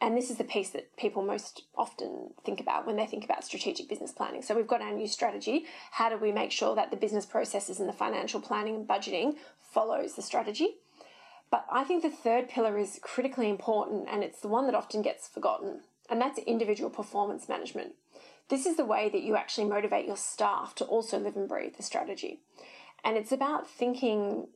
[0.00, 3.44] And this is the piece that people most often think about when they think about
[3.44, 4.42] strategic business planning.
[4.42, 5.64] So we've got our new strategy.
[5.92, 9.36] How do we make sure that the business processes and the financial planning and budgeting
[9.62, 10.76] follows the strategy?
[11.50, 15.00] But I think the third pillar is critically important and it's the one that often
[15.00, 15.80] gets forgotten,
[16.10, 17.94] and that's individual performance management.
[18.48, 21.76] This is the way that you actually motivate your staff to also live and breathe
[21.76, 22.40] the strategy.
[23.04, 24.48] And it's about thinking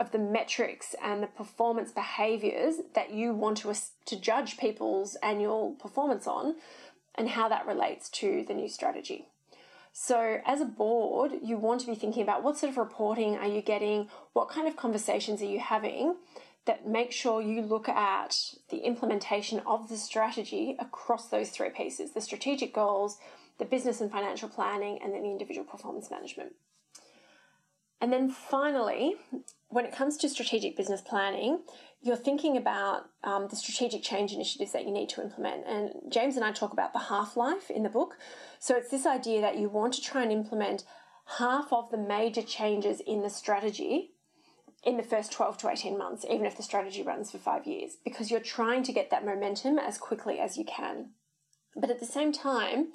[0.00, 3.74] of the metrics and the performance behaviors that you want to,
[4.06, 6.56] to judge people's annual performance on
[7.14, 9.28] and how that relates to the new strategy.
[9.92, 13.46] So, as a board, you want to be thinking about what sort of reporting are
[13.46, 16.16] you getting, what kind of conversations are you having
[16.66, 22.12] that make sure you look at the implementation of the strategy across those three pieces
[22.12, 23.18] the strategic goals,
[23.58, 26.54] the business and financial planning, and then the individual performance management.
[28.00, 29.14] And then finally,
[29.74, 31.58] when it comes to strategic business planning,
[32.00, 35.66] you're thinking about um, the strategic change initiatives that you need to implement.
[35.66, 38.14] And James and I talk about the half life in the book.
[38.60, 40.84] So it's this idea that you want to try and implement
[41.38, 44.12] half of the major changes in the strategy
[44.84, 47.96] in the first 12 to 18 months, even if the strategy runs for five years,
[48.04, 51.10] because you're trying to get that momentum as quickly as you can.
[51.74, 52.92] But at the same time,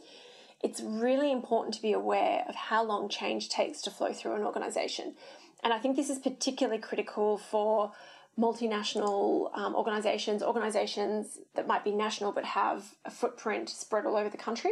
[0.62, 4.44] it's really important to be aware of how long change takes to flow through an
[4.44, 5.16] organization.
[5.64, 7.92] And I think this is particularly critical for
[8.38, 14.30] multinational um, organizations, organizations that might be national but have a footprint spread all over
[14.30, 14.72] the country.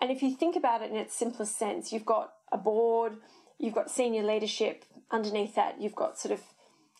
[0.00, 3.16] And if you think about it in its simplest sense, you've got a board,
[3.58, 6.40] you've got senior leadership, underneath that, you've got sort of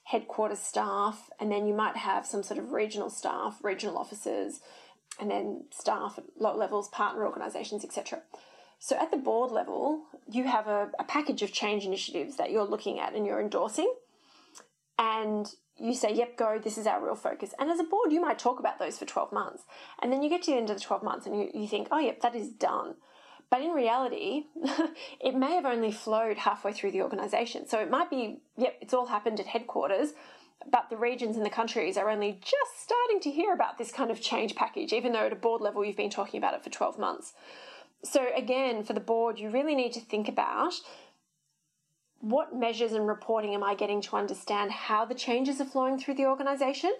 [0.05, 4.61] headquarters staff, and then you might have some sort of regional staff, regional officers,
[5.20, 8.22] and then staff at low levels, partner organisations, etc.
[8.79, 12.64] So at the board level, you have a, a package of change initiatives that you're
[12.64, 13.92] looking at and you're endorsing.
[14.98, 15.46] And
[15.77, 17.53] you say, yep, go, this is our real focus.
[17.59, 19.64] And as a board, you might talk about those for 12 months.
[20.00, 21.88] And then you get to the end of the 12 months and you, you think,
[21.90, 22.94] oh, yep, that is done.
[23.50, 24.44] But in reality,
[25.20, 27.66] it may have only flowed halfway through the organisation.
[27.68, 30.12] So it might be, yep, it's all happened at headquarters,
[30.71, 34.11] but the regions and the countries are only just starting to hear about this kind
[34.11, 36.71] of change package, even though at a board level you've been talking about it for
[36.71, 37.35] 12 months.
[38.03, 40.75] So, again, for the board, you really need to think about
[42.21, 46.14] what measures and reporting am I getting to understand how the changes are flowing through
[46.14, 46.93] the organisation?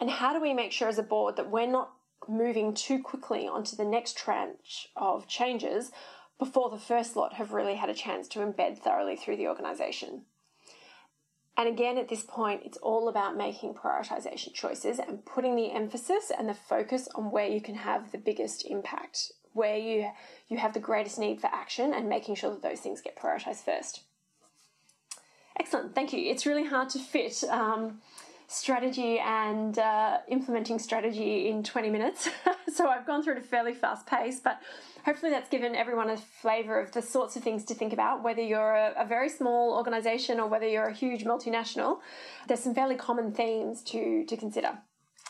[0.00, 1.92] And how do we make sure as a board that we're not
[2.28, 5.90] moving too quickly onto the next tranche of changes
[6.38, 10.22] before the first lot have really had a chance to embed thoroughly through the organisation.
[11.58, 16.30] And again, at this point, it's all about making prioritisation choices and putting the emphasis
[16.36, 20.08] and the focus on where you can have the biggest impact, where you,
[20.46, 23.64] you have the greatest need for action, and making sure that those things get prioritised
[23.64, 24.02] first.
[25.58, 26.30] Excellent, thank you.
[26.30, 28.00] It's really hard to fit um,
[28.48, 32.28] strategy and uh, implementing strategy in 20 minutes.
[32.74, 34.60] so I've gone through at a fairly fast pace, but
[35.04, 38.40] hopefully that's given everyone a flavour of the sorts of things to think about, whether
[38.40, 41.98] you're a, a, very small organisation or whether you're a huge multinational.
[42.48, 44.78] There's some fairly common themes to, to consider.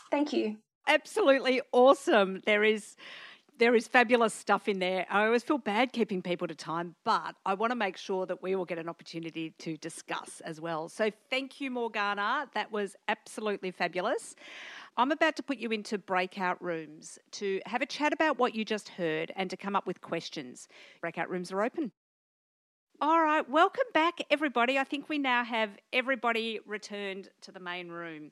[0.09, 0.57] Thank you.
[0.87, 2.41] Absolutely awesome.
[2.45, 2.95] There is
[3.59, 5.05] there is fabulous stuff in there.
[5.09, 8.41] I always feel bad keeping people to time, but I want to make sure that
[8.41, 10.87] we all get an opportunity to discuss as well.
[10.87, 12.47] So thank you, Morgana.
[12.53, 14.35] That was absolutely fabulous.
[14.95, 18.63] I'm about to put you into breakout rooms to have a chat about what you
[18.63, 20.69] just heard and to come up with questions.
[21.01, 21.91] Breakout rooms are open.
[23.01, 24.77] All right, welcome back, everybody.
[24.77, 28.31] I think we now have everybody returned to the main room.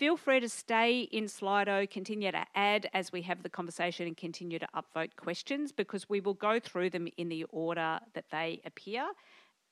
[0.00, 4.16] Feel free to stay in Slido, continue to add as we have the conversation and
[4.16, 8.62] continue to upvote questions because we will go through them in the order that they
[8.64, 9.06] appear.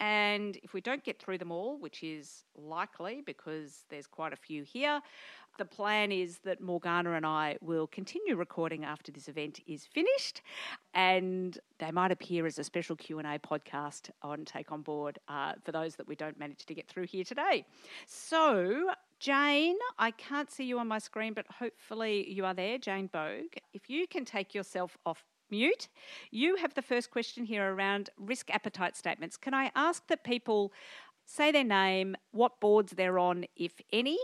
[0.01, 4.37] And if we don't get through them all, which is likely because there's quite a
[4.37, 5.01] few here,
[5.57, 10.43] the plan is that Morgana and I will continue recording after this event is finished,
[10.93, 15.19] and they might appear as a special Q and A podcast on Take on Board
[15.29, 17.65] uh, for those that we don't manage to get through here today.
[18.07, 23.09] So Jane, I can't see you on my screen, but hopefully you are there, Jane
[23.13, 23.55] Bogue.
[23.73, 25.89] If you can take yourself off mute,
[26.31, 29.37] you have the first question here around risk appetite statements.
[29.37, 30.73] Can I ask that people
[31.25, 34.19] say their name, what boards they're on, if any,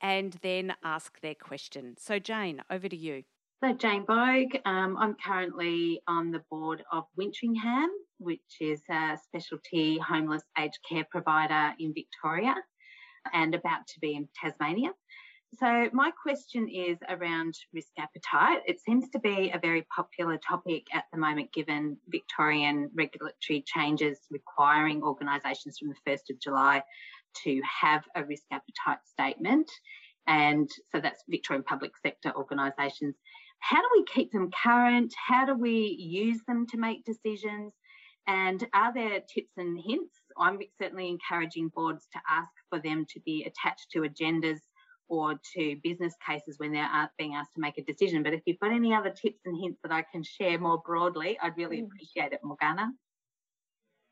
[0.00, 1.96] and then ask their question?
[1.98, 3.24] So, Jane, over to you.
[3.64, 9.98] So, Jane Bogue, um, I'm currently on the board of Wintringham, which is a specialty
[9.98, 12.54] homeless aged care provider in Victoria
[13.32, 14.92] and about to be in Tasmania.
[15.58, 18.62] So, my question is around risk appetite.
[18.66, 24.18] It seems to be a very popular topic at the moment, given Victorian regulatory changes
[24.30, 26.82] requiring organisations from the 1st of July
[27.44, 29.70] to have a risk appetite statement.
[30.26, 33.14] And so that's Victorian public sector organisations.
[33.60, 35.14] How do we keep them current?
[35.16, 37.72] How do we use them to make decisions?
[38.26, 40.14] And are there tips and hints?
[40.36, 44.58] I'm certainly encouraging boards to ask for them to be attached to agendas
[45.08, 48.22] or to business cases when they're being asked to make a decision.
[48.22, 51.38] But if you've got any other tips and hints that I can share more broadly,
[51.40, 51.86] I'd really mm.
[51.86, 52.92] appreciate it, Morgana.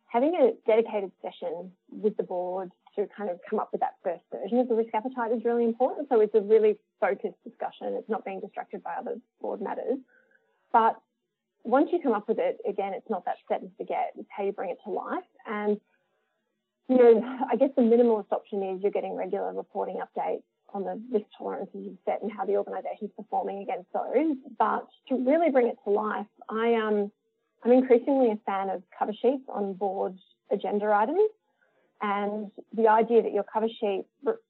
[0.06, 4.22] Having a dedicated session with the board to kind of come up with that first
[4.32, 6.08] version of the risk appetite is really important.
[6.08, 7.96] So it's a really focused discussion.
[7.98, 9.98] It's not being distracted by other board matters.
[10.72, 10.94] But
[11.64, 14.12] once you come up with it, again, it's not that set and forget.
[14.16, 15.24] It's how you bring it to life.
[15.46, 15.80] And,
[16.88, 20.42] you know, I guess the minimalist option is you're getting regular reporting updates
[20.72, 24.36] on the risk tolerances you've set and how the organisation is performing against those.
[24.58, 27.10] But to really bring it to life, I um,
[27.64, 30.18] I'm increasingly a fan of cover sheets on board
[30.50, 31.30] agenda items.
[32.02, 34.04] And the idea that your cover sheet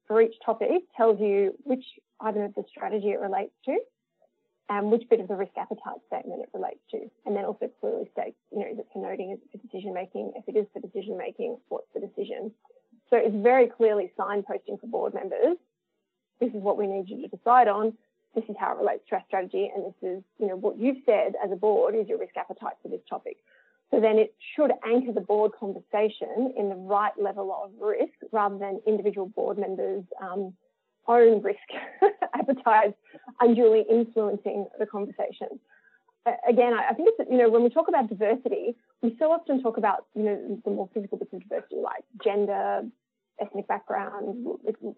[0.09, 1.85] for each topic tells you which
[2.20, 3.79] item of the strategy it relates to
[4.68, 7.11] and which bit of the risk appetite statement it relates to.
[7.27, 10.33] And then also clearly states, you know, is it connoting, is it for decision making?
[10.37, 12.50] If it is for decision making, what's the decision?
[13.11, 15.57] So it's very clearly signposting for board members.
[16.40, 17.92] This is what we need you to decide on.
[18.35, 19.70] This is how it relates to our strategy.
[19.74, 22.74] And this is, you know, what you've said as a board is your risk appetite
[22.83, 23.37] for this topic.
[23.90, 28.59] So then it should anchor the board conversation in the right level of risk rather
[28.59, 30.55] than individual board members' um,
[31.09, 31.59] own risk
[32.35, 32.95] appetite
[33.40, 35.61] unduly influencing the conversation.
[36.49, 39.77] Again, I think it's, you know, when we talk about diversity, we so often talk
[39.77, 42.83] about, you know, the more physical bits of diversity like gender,
[43.38, 44.47] ethnic background,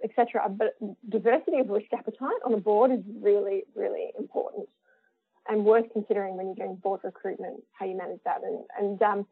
[0.05, 0.49] etc.
[0.49, 0.77] But
[1.09, 4.69] diversity of risk appetite on a board is really, really important
[5.49, 8.41] and worth considering when you're doing board recruitment, how you manage that.
[8.43, 9.27] And, and um,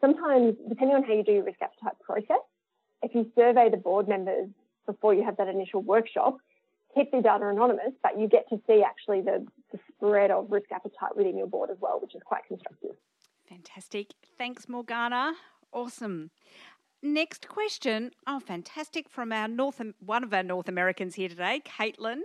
[0.00, 2.42] sometimes, depending on how you do your risk appetite process,
[3.02, 4.48] if you survey the board members
[4.86, 6.38] before you have that initial workshop,
[6.94, 10.70] keep the data anonymous, but you get to see actually the, the spread of risk
[10.72, 12.96] appetite within your board as well, which is quite constructive.
[13.48, 14.12] Fantastic.
[14.38, 15.34] Thanks, Morgana.
[15.72, 16.30] Awesome.
[17.04, 18.12] Next question.
[18.28, 19.08] Oh, fantastic.
[19.08, 22.20] From our North, one of our North Americans here today, Caitlin.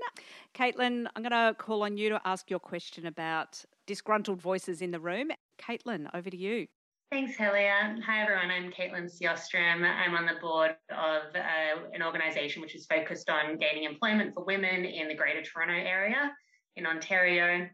[0.54, 4.92] Caitlin, I'm going to call on you to ask your question about disgruntled voices in
[4.92, 5.30] the room.
[5.58, 6.68] Caitlin, over to you.
[7.10, 7.96] Thanks, Helga.
[8.06, 8.52] Hi, everyone.
[8.52, 9.82] I'm Caitlin Siostrom.
[9.82, 14.44] I'm on the board of uh, an organisation which is focused on gaining employment for
[14.44, 16.34] women in the Greater Toronto Area
[16.76, 17.66] in Ontario.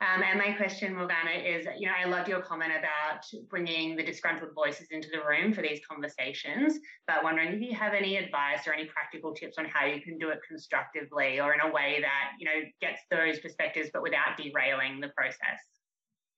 [0.00, 4.02] Um, and my question, Morgana, is you know, I loved your comment about bringing the
[4.02, 8.66] disgruntled voices into the room for these conversations, but wondering if you have any advice
[8.66, 11.98] or any practical tips on how you can do it constructively or in a way
[12.00, 15.79] that, you know, gets those perspectives but without derailing the process.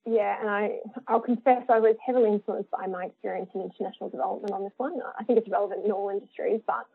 [0.05, 4.53] Yeah, and I, I'll confess I was heavily influenced by my experience in international development
[4.53, 4.99] on this one.
[5.19, 6.87] I think it's relevant in all industries, but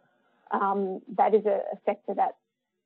[0.52, 2.36] um, that is a, a sector that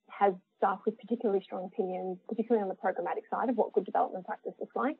[0.10, 4.26] has staff with particularly strong opinions, particularly on the programmatic side of what good development
[4.26, 4.96] practice looks like.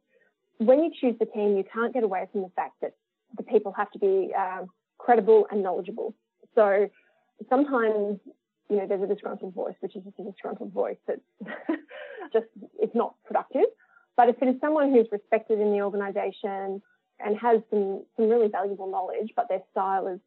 [0.58, 2.96] When you choose the team, you can't get away from the fact that
[3.38, 6.16] the people have to be um, credible and knowledgeable.
[6.56, 6.90] So
[7.48, 8.20] sometimes,
[8.70, 11.20] you know, there's a disgruntled voice, which is just a disgruntled voice that
[12.34, 12.48] just
[12.80, 13.66] it's not productive.
[14.18, 16.82] But if it is someone who's respected in the organisation
[17.20, 20.20] and has some, some really valuable knowledge, but their style is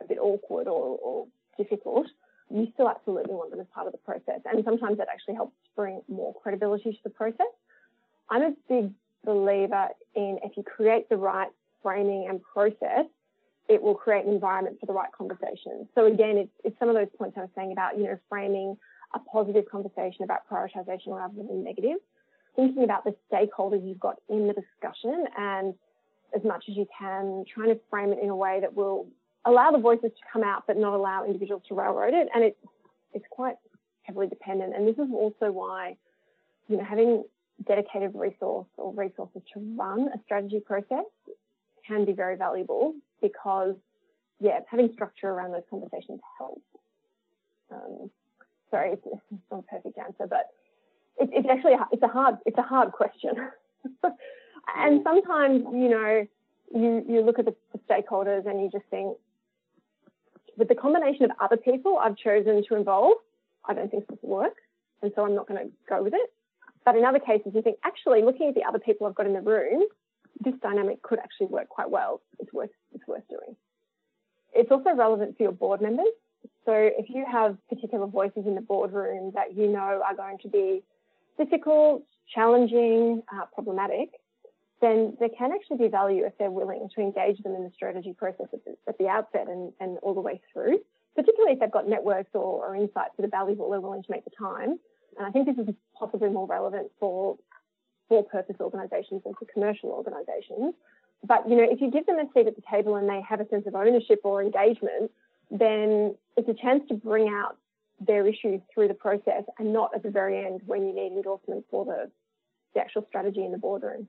[0.00, 1.26] a bit awkward or, or
[1.56, 2.06] difficult,
[2.50, 4.40] you still absolutely want them as part of the process.
[4.44, 7.46] And sometimes that actually helps bring more credibility to the process.
[8.30, 8.92] I'm a big
[9.24, 11.48] believer in if you create the right
[11.82, 13.06] framing and process,
[13.68, 15.88] it will create an environment for the right conversation.
[15.94, 18.76] So again, it's, it's some of those points I was saying about, you know, framing
[19.14, 21.98] a positive conversation about prioritization rather than negative,
[22.56, 25.74] thinking about the stakeholders you've got in the discussion and
[26.34, 29.06] as much as you can, trying to frame it in a way that will
[29.44, 32.28] allow the voices to come out, but not allow individuals to railroad it.
[32.34, 32.56] And it,
[33.12, 33.56] it's quite
[34.02, 34.74] heavily dependent.
[34.74, 35.96] And this is also why,
[36.68, 37.24] you know, having
[37.66, 41.04] dedicated resource or resources to run a strategy process
[41.86, 43.74] can be very valuable because,
[44.40, 46.62] yeah, having structure around those conversations helps.
[47.70, 48.10] Um,
[48.70, 50.50] sorry, it's, it's, not a perfect answer, but
[51.18, 53.32] it, it's actually a, it's a hard it's a hard question.
[54.76, 55.02] and mm.
[55.04, 56.26] sometimes, you know,
[56.74, 59.16] you you look at the, the stakeholders and you just think,
[60.56, 63.16] with the combination of other people I've chosen to involve,
[63.64, 64.56] I don't think this will work.
[65.02, 66.32] And so I'm not going to go with it.
[66.84, 69.32] But in other cases, you think, actually, looking at the other people I've got in
[69.32, 69.84] the room,
[70.40, 72.20] this dynamic could actually work quite well.
[72.38, 73.56] It's worth, it's worth doing.
[74.52, 76.08] It's also relevant for your board members.
[76.64, 80.48] So if you have particular voices in the boardroom that you know are going to
[80.48, 80.82] be
[81.36, 84.10] difficult, challenging, uh, problematic,
[84.80, 88.14] then there can actually be value if they're willing to engage them in the strategy
[88.16, 90.80] process at the, at the outset and, and all the way through,
[91.14, 94.24] particularly if they've got networks or, or insights that are valuable, they're willing to make
[94.24, 94.78] the time.
[95.16, 97.36] And I think this is possibly more relevant for
[98.08, 100.74] for purpose organisations than for commercial organisations.
[101.24, 103.40] But you know, if you give them a seat at the table and they have
[103.40, 105.10] a sense of ownership or engagement,
[105.50, 107.56] then it's a chance to bring out
[108.06, 111.64] their issues through the process and not at the very end when you need endorsement
[111.70, 112.10] for the,
[112.74, 114.08] the actual strategy in the boardroom.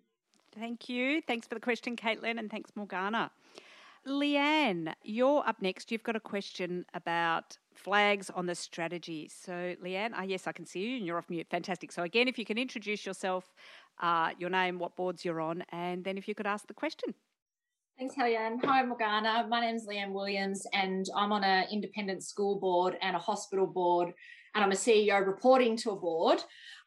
[0.55, 1.21] Thank you.
[1.21, 3.31] Thanks for the question, Caitlin, and thanks, Morgana.
[4.05, 5.91] Leanne, you're up next.
[5.91, 9.29] You've got a question about flags on the strategy.
[9.33, 11.47] So, Leanne, ah, yes, I can see you and you're off mute.
[11.49, 11.91] Fantastic.
[11.91, 13.53] So, again, if you can introduce yourself
[14.01, 17.13] uh, your name, what boards you're on, and then if you could ask the question.
[17.99, 18.57] Thanks, Kellyanne.
[18.65, 19.45] Hi, Morgana.
[19.47, 23.67] My name is Leanne Williams, and I'm on an independent school board and a hospital
[23.67, 24.13] board,
[24.55, 26.39] and I'm a CEO reporting to a board.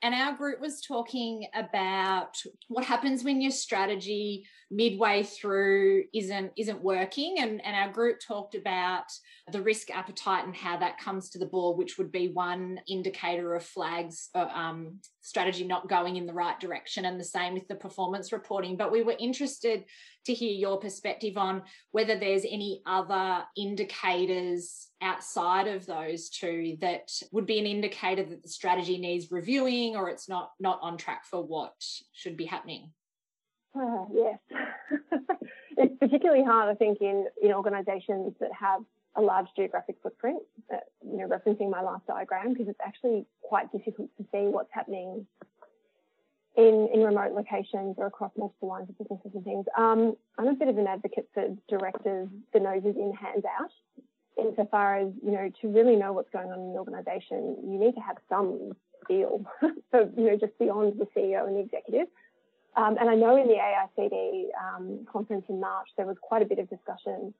[0.02, 2.36] And our group was talking about
[2.66, 7.36] what happens when your strategy midway through isn't isn't working.
[7.38, 9.04] And, and our group talked about
[9.52, 13.54] the risk appetite and how that comes to the board, which would be one indicator
[13.54, 17.66] of flags, uh, um, strategy not going in the right direction, and the same with
[17.66, 18.76] the performance reporting.
[18.76, 19.84] But we were interested
[20.26, 27.10] to hear your perspective on whether there's any other indicators outside of those two that
[27.32, 31.24] would be an indicator that the strategy needs reviewing or it's not not on track
[31.24, 31.74] for what
[32.12, 32.92] should be happening.
[33.76, 34.38] Uh, yes,
[35.76, 38.82] it's particularly hard, I think, in in organisations that have
[39.16, 40.42] a large geographic footprint.
[40.72, 44.72] Uh, you know, referencing my last diagram, because it's actually quite difficult to see what's
[44.72, 45.26] happening
[46.56, 49.66] in in remote locations or across multiple lines of businesses and things.
[49.76, 53.70] Um, I'm a bit of an advocate for directors, the noses in, hands out.
[54.38, 57.94] Insofar as you know, to really know what's going on in the organisation, you need
[57.94, 58.72] to have some
[59.08, 59.44] feel
[59.90, 62.08] for you know just beyond the CEO and the executive.
[62.76, 66.44] Um, and I know in the AICD um, conference in March, there was quite a
[66.44, 67.32] bit of discussion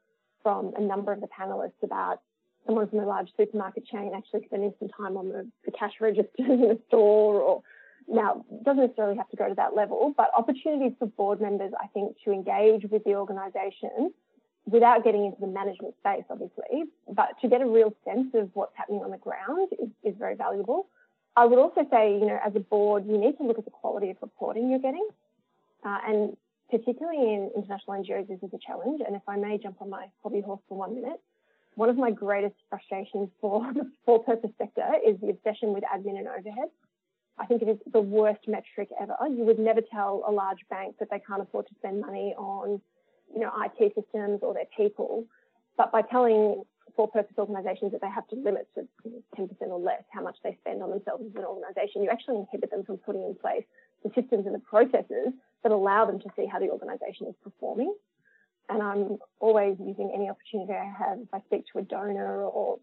[0.47, 2.21] from a number of the panelists about
[2.67, 6.31] someone from a large supermarket chain actually spending some time on the, the cash register
[6.39, 7.63] in a store or
[8.07, 11.89] now doesn't necessarily have to go to that level, but opportunities for board members, I
[11.89, 14.13] think, to engage with the organisation
[14.67, 18.77] without getting into the management space, obviously, but to get a real sense of what's
[18.77, 20.87] happening on the ground is, is very valuable.
[21.35, 23.73] I would also say, you know, as a board, you need to look at the
[23.73, 25.09] quality of reporting you're getting.
[25.85, 26.37] Uh, and
[26.71, 29.01] particularly in international NGOs, this is a challenge.
[29.07, 31.21] And if I may jump on my hobby horse for one minute,
[31.75, 36.19] one of my greatest frustrations for the for purpose sector is the obsession with admin
[36.19, 36.71] and overhead.
[37.39, 39.15] I think it is the worst metric ever.
[39.29, 42.81] You would never tell a large bank that they can't afford to spend money on,
[43.33, 45.27] you know, IT systems or their people.
[45.77, 46.63] But by telling
[46.97, 48.89] for-purpose organisations that they have to limit to
[49.39, 52.71] 10% or less how much they spend on themselves as an organisation, you actually inhibit
[52.71, 53.65] them from putting in place
[54.03, 55.35] the systems and the processes
[55.67, 57.93] that allow them to see how the organisation is performing.
[58.69, 62.79] And I'm always using any opportunity I have if I speak to a donor or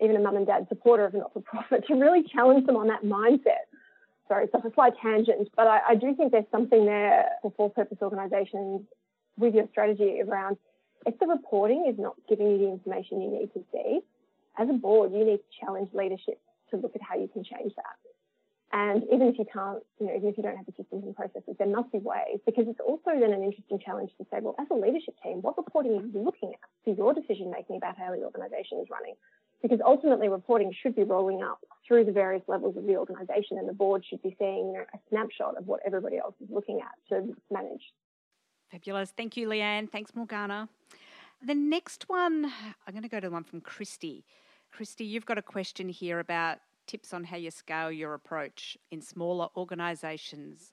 [0.00, 3.04] even a mum and dad supporter of a not-for-profit to really challenge them on that
[3.04, 3.68] mindset.
[4.28, 7.98] Sorry, it's a slight tangent, but I, I do think there's something there for for-purpose
[8.00, 8.82] organisations
[9.36, 10.56] with your strategy around
[11.04, 14.00] if the reporting is not giving you the information you need to see,
[14.58, 17.72] as a board, you need to challenge leadership to look at how you can change
[17.76, 18.11] that.
[18.72, 21.14] And even if you can't, you know, even if you don't have the systems and
[21.14, 24.54] processes, there must be ways because it's also then an interesting challenge to say, well,
[24.58, 27.98] as a leadership team, what reporting are you looking at for your decision making about
[27.98, 29.14] how the organisation is running?
[29.60, 33.68] Because ultimately, reporting should be rolling up through the various levels of the organisation, and
[33.68, 36.80] the board should be seeing you know, a snapshot of what everybody else is looking
[36.80, 37.92] at to manage.
[38.72, 39.12] Fabulous.
[39.16, 39.88] Thank you, Leanne.
[39.88, 40.68] Thanks, Morgana.
[41.46, 42.50] The next one,
[42.86, 44.24] I'm going to go to the one from Christy.
[44.72, 46.58] Christy, you've got a question here about
[46.92, 50.72] tips on how you scale your approach in smaller organisations.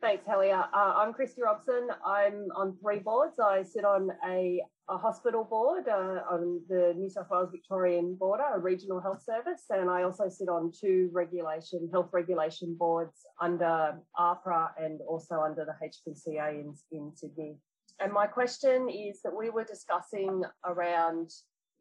[0.00, 0.70] Thanks, Helga.
[0.72, 1.88] Uh, I'm Christy Robson.
[2.06, 3.38] I'm on three boards.
[3.38, 8.44] I sit on a, a hospital board uh, on the New South Wales Victorian border,
[8.54, 13.98] a regional health service, and I also sit on two regulation health regulation boards under
[14.18, 17.58] AHPRA and also under the HPCA in, in Sydney.
[18.02, 21.30] And my question is that we were discussing around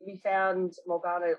[0.06, 1.34] we found Morgana,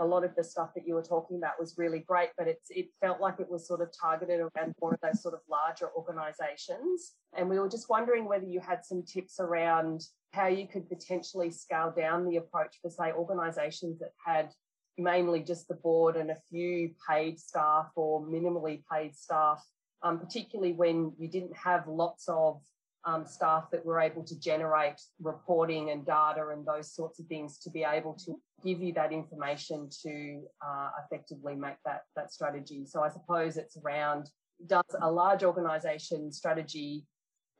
[0.00, 2.70] a lot of the stuff that you were talking about was really great, but it's
[2.70, 5.88] it felt like it was sort of targeted around more of those sort of larger
[5.96, 7.14] organizations.
[7.36, 10.02] And we were just wondering whether you had some tips around
[10.32, 14.50] how you could potentially scale down the approach for, say, organizations that had
[14.96, 19.64] mainly just the board and a few paid staff or minimally paid staff,
[20.02, 22.60] um, particularly when you didn't have lots of
[23.06, 27.58] um, staff that were able to generate reporting and data and those sorts of things
[27.58, 28.34] to be able to
[28.64, 32.84] give you that information to uh, effectively make that that strategy.
[32.86, 34.30] So I suppose it's around
[34.66, 37.04] does a large organisation strategy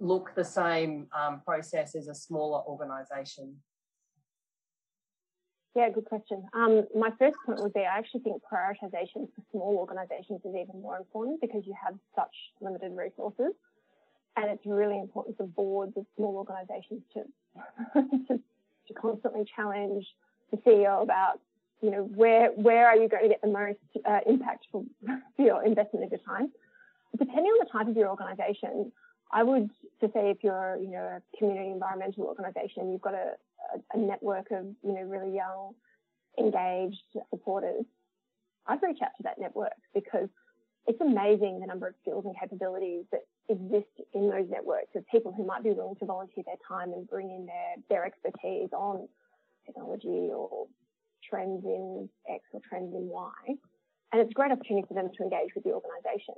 [0.01, 3.57] look the same um, process as a smaller organisation?
[5.75, 6.45] Yeah, good question.
[6.55, 10.81] Um, my first point would be I actually think prioritisation for small organisations is even
[10.81, 13.55] more important because you have such limited resources
[14.37, 17.23] and it's really important for boards of small organisations to,
[18.29, 18.41] to,
[18.89, 20.07] to constantly challenge
[20.51, 21.41] the CEO about
[21.81, 24.85] you know where where are you going to get the most uh, impact for,
[25.37, 26.51] for your investment of your time.
[27.19, 28.91] Depending on the type of your organisation,
[29.33, 29.71] I would
[30.01, 33.35] to say if you're you know a community environmental organisation, you've got a,
[33.75, 35.75] a, a network of you know really young,
[36.39, 37.85] engaged supporters.
[38.67, 40.29] I'd reach out to that network because
[40.87, 45.33] it's amazing the number of skills and capabilities that exist in those networks of people
[45.33, 49.09] who might be willing to volunteer their time and bring in their, their expertise on
[49.67, 50.67] technology or
[51.29, 53.33] trends in X or trends in Y.
[54.13, 56.35] And it's a great opportunity for them to engage with the organisation.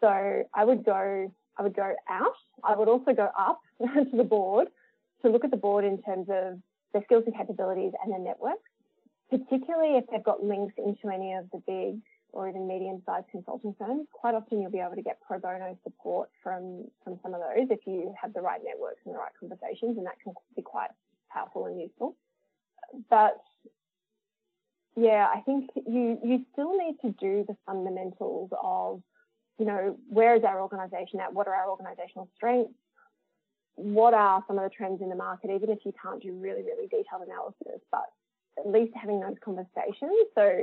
[0.00, 0.08] So
[0.54, 2.36] I would go, I would go out.
[2.62, 4.68] I would also go up to the board
[5.22, 6.60] to look at the board in terms of
[6.92, 8.70] their skills and capabilities and their networks,
[9.30, 12.00] particularly if they've got links into any of the big
[12.34, 14.06] or even medium-sized consulting firms.
[14.12, 17.68] Quite often you'll be able to get pro bono support from, from some of those
[17.70, 20.90] if you have the right networks and the right conversations, and that can be quite
[21.30, 22.16] powerful and useful.
[23.08, 23.40] But
[24.96, 29.02] yeah, I think you you still need to do the fundamentals of,
[29.58, 31.32] you know, where is our organisation at?
[31.32, 32.74] What are our organisational strengths?
[33.76, 35.50] What are some of the trends in the market?
[35.50, 38.06] Even if you can't do really really detailed analysis, but
[38.58, 40.60] at least having those conversations so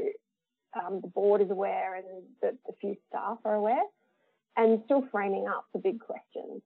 [0.74, 2.06] um, the board is aware and
[2.42, 3.84] the, few staff are aware,
[4.58, 6.62] and still framing up the big questions.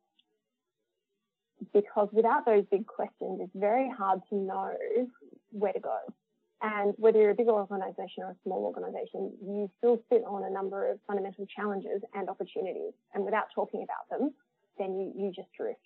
[1.74, 4.74] Because without those big questions, it's very hard to know
[5.52, 5.98] where to go.
[6.62, 10.50] And whether you're a big organisation or a small organisation, you still sit on a
[10.50, 12.94] number of fundamental challenges and opportunities.
[13.14, 14.34] And without talking about them,
[14.78, 15.80] then you, you just drift.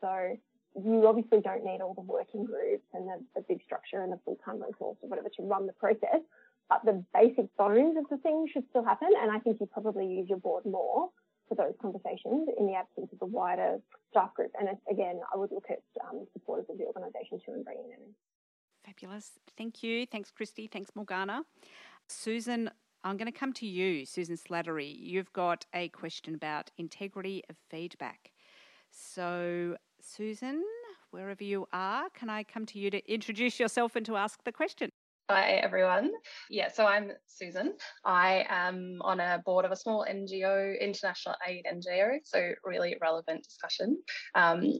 [0.00, 0.36] So
[0.76, 4.20] you obviously don't need all the working groups and the, the big structure and the
[4.24, 6.20] full-time resource or whatever to run the process
[6.70, 9.08] but the basic bones of the thing should still happen.
[9.20, 11.10] And I think you probably use your board more
[11.48, 13.78] for those conversations in the absence of the wider
[14.10, 14.52] staff group.
[14.58, 17.98] And again, I would look at um, supporters of the organisation too and bringing them
[18.06, 18.14] in.
[18.84, 19.32] Fabulous.
[19.58, 20.06] Thank you.
[20.06, 20.68] Thanks, Christy.
[20.68, 21.42] Thanks, Morgana.
[22.06, 22.70] Susan,
[23.02, 24.94] I'm going to come to you, Susan Slattery.
[24.96, 28.30] You've got a question about integrity of feedback.
[28.90, 30.62] So, Susan,
[31.10, 34.52] wherever you are, can I come to you to introduce yourself and to ask the
[34.52, 34.89] question?
[35.32, 36.10] Hi, everyone.
[36.50, 37.74] Yeah, so I'm Susan.
[38.04, 43.44] I am on a board of a small NGO, international aid NGO, so really relevant
[43.44, 44.02] discussion.
[44.34, 44.72] Um,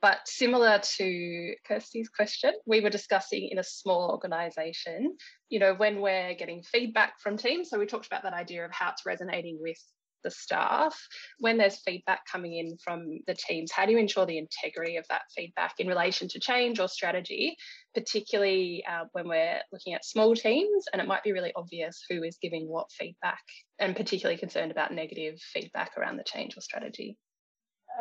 [0.00, 5.16] but similar to Kirsty's question, we were discussing in a small organisation,
[5.48, 7.68] you know, when we're getting feedback from teams.
[7.68, 9.82] So we talked about that idea of how it's resonating with
[10.26, 10.98] the staff,
[11.38, 15.06] when there's feedback coming in from the teams, how do you ensure the integrity of
[15.08, 17.56] that feedback in relation to change or strategy,
[17.94, 22.24] particularly uh, when we're looking at small teams and it might be really obvious who
[22.24, 23.42] is giving what feedback
[23.78, 27.16] and particularly concerned about negative feedback around the change or strategy?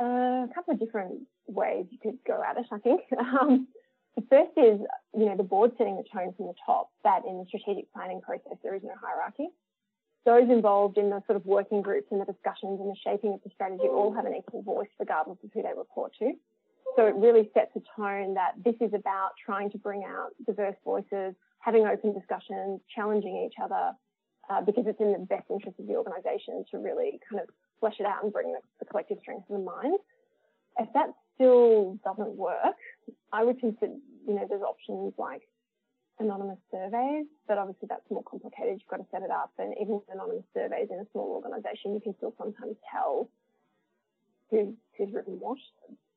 [0.01, 3.01] Uh, a couple of different ways you could go at it, I think.
[3.19, 3.67] Um,
[4.15, 4.79] the first is,
[5.13, 8.21] you know, the board setting the tone from the top that in the strategic planning
[8.21, 9.49] process there is no hierarchy
[10.25, 13.41] those involved in the sort of working groups and the discussions and the shaping of
[13.43, 16.33] the strategy all have an equal voice regardless of who they report to.
[16.95, 20.75] So it really sets a tone that this is about trying to bring out diverse
[20.83, 23.91] voices, having open discussions, challenging each other,
[24.49, 27.49] uh, because it's in the best interest of the organisation to really kind of
[27.79, 29.97] flesh it out and bring the, the collective strengths of the mind.
[30.79, 32.77] If that still doesn't work,
[33.31, 33.93] I would consider,
[34.27, 35.41] you know, there's options like
[36.19, 38.79] anonymous surveys, but obviously that's more complicated.
[38.79, 39.51] You've got to set it up.
[39.57, 43.29] And even with anonymous surveys in a small organisation, you can still sometimes tell
[44.49, 45.57] who's, who's written what.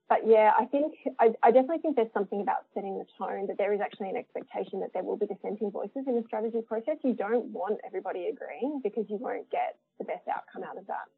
[0.08, 3.58] But yeah, I think, I, I, definitely think there's something about setting the tone that
[3.58, 6.96] there is actually an expectation that there will be dissenting voices in the strategy process.
[7.04, 11.12] You don't want everybody agreeing because you won't get the best outcome out of that.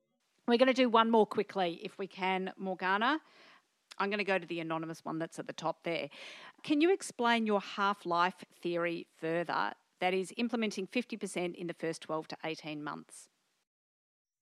[0.48, 3.20] We're going to do one more quickly, if we can, Morgana.
[4.00, 6.08] I'm going to go to the anonymous one that's at the top there.
[6.64, 9.72] Can you explain your half life theory further?
[10.00, 13.28] That is implementing 50% in the first 12 to 18 months.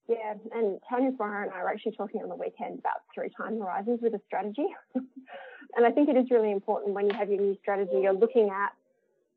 [0.08, 3.58] Yeah, and Tanya Sparrow and I were actually talking on the weekend about three time
[3.58, 4.66] horizons with a strategy.
[4.94, 8.48] and I think it is really important when you have your new strategy, you're looking
[8.48, 8.72] at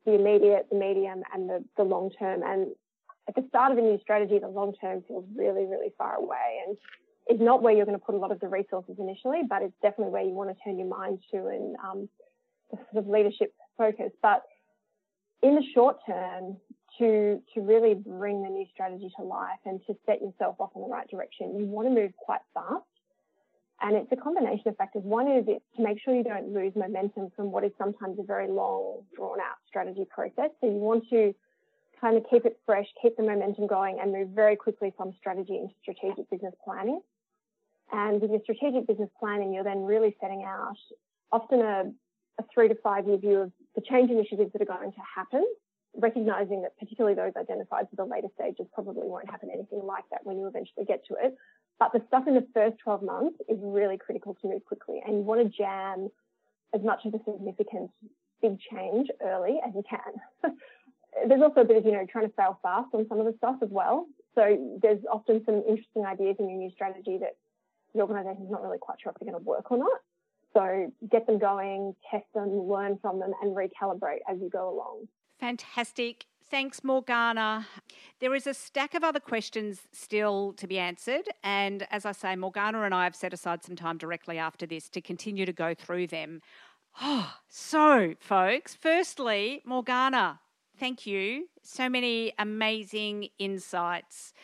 [0.06, 2.42] the immediate, the medium, and the, the long term.
[2.42, 2.68] And
[3.28, 6.62] at the start of a new strategy, the long term feels really, really far away.
[6.66, 6.76] And
[7.32, 9.74] is not where you're going to put a lot of the resources initially, but it's
[9.82, 12.08] definitely where you want to turn your mind to and um,
[12.70, 14.12] the sort of leadership focus.
[14.22, 14.42] But
[15.42, 16.56] in the short term,
[16.98, 20.82] to to really bring the new strategy to life and to set yourself off in
[20.82, 22.84] the right direction, you want to move quite fast.
[23.80, 25.02] And it's a combination of factors.
[25.02, 28.22] One is it to make sure you don't lose momentum from what is sometimes a
[28.22, 30.50] very long, drawn out strategy process.
[30.60, 31.34] So you want to
[32.00, 35.56] kind of keep it fresh, keep the momentum going, and move very quickly from strategy
[35.56, 37.00] into strategic business planning.
[37.92, 40.76] And with your strategic business planning, you're then really setting out
[41.30, 41.84] often a,
[42.40, 45.44] a three to five year view of the change initiatives that are going to happen,
[45.94, 50.20] recognizing that particularly those identified for the later stages probably won't happen anything like that
[50.24, 51.36] when you eventually get to it.
[51.78, 55.02] But the stuff in the first 12 months is really critical to move quickly.
[55.04, 56.08] And you want to jam
[56.74, 57.90] as much of the significant
[58.40, 60.52] big change early as you can.
[61.28, 63.34] There's also a bit of, you know, trying to fail fast on some of the
[63.36, 64.06] stuff as well.
[64.34, 67.36] So there's often some interesting ideas in your new strategy that
[67.94, 70.00] the organisation's not really quite sure if they're going to work or not.
[70.54, 75.08] So get them going, test them, learn from them, and recalibrate as you go along.
[75.40, 76.26] Fantastic.
[76.50, 77.66] Thanks, Morgana.
[78.20, 81.28] There is a stack of other questions still to be answered.
[81.42, 84.90] And as I say, Morgana and I have set aside some time directly after this
[84.90, 86.42] to continue to go through them.
[87.00, 90.40] Oh, so, folks, firstly, Morgana,
[90.78, 91.48] thank you.
[91.62, 94.34] So many amazing insights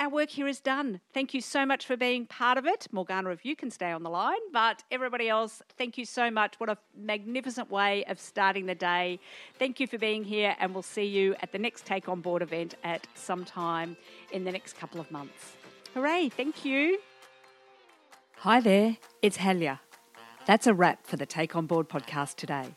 [0.00, 1.00] our work here is done.
[1.12, 2.86] Thank you so much for being part of it.
[2.90, 6.54] Morgana, if you can stay on the line, but everybody else, thank you so much.
[6.56, 9.20] What a magnificent way of starting the day.
[9.58, 12.40] Thank you for being here, and we'll see you at the next Take On Board
[12.40, 13.94] event at some time
[14.32, 15.52] in the next couple of months.
[15.92, 16.98] Hooray, thank you.
[18.38, 19.82] Hi there, it's Helga.
[20.46, 22.74] That's a wrap for the Take On Board podcast today.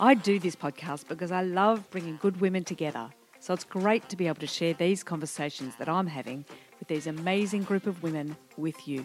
[0.00, 3.10] I do this podcast because I love bringing good women together
[3.42, 6.44] so it's great to be able to share these conversations that I'm having
[6.78, 9.04] with these amazing group of women with you.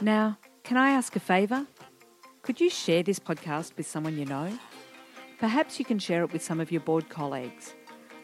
[0.00, 1.64] Now, can I ask a favour?
[2.42, 4.50] Could you share this podcast with someone you know?
[5.38, 7.74] Perhaps you can share it with some of your board colleagues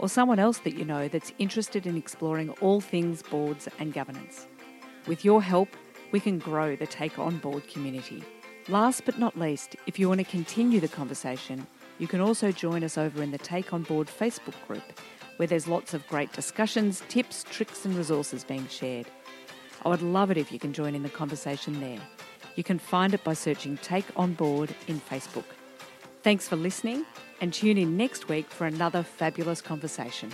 [0.01, 4.49] or someone else that you know that's interested in exploring all things boards and governance.
[5.07, 5.69] With your help,
[6.11, 8.25] we can grow the Take On Board community.
[8.69, 11.65] Last but not least, if you want to continue the conversation,
[11.99, 14.83] you can also join us over in the Take On Board Facebook group,
[15.37, 19.07] where there's lots of great discussions, tips, tricks, and resources being shared.
[19.85, 22.01] I would love it if you can join in the conversation there.
[22.55, 25.45] You can find it by searching Take On Board in Facebook.
[26.23, 27.07] Thanks for listening,
[27.41, 30.31] and tune in next week for another fabulous conversation.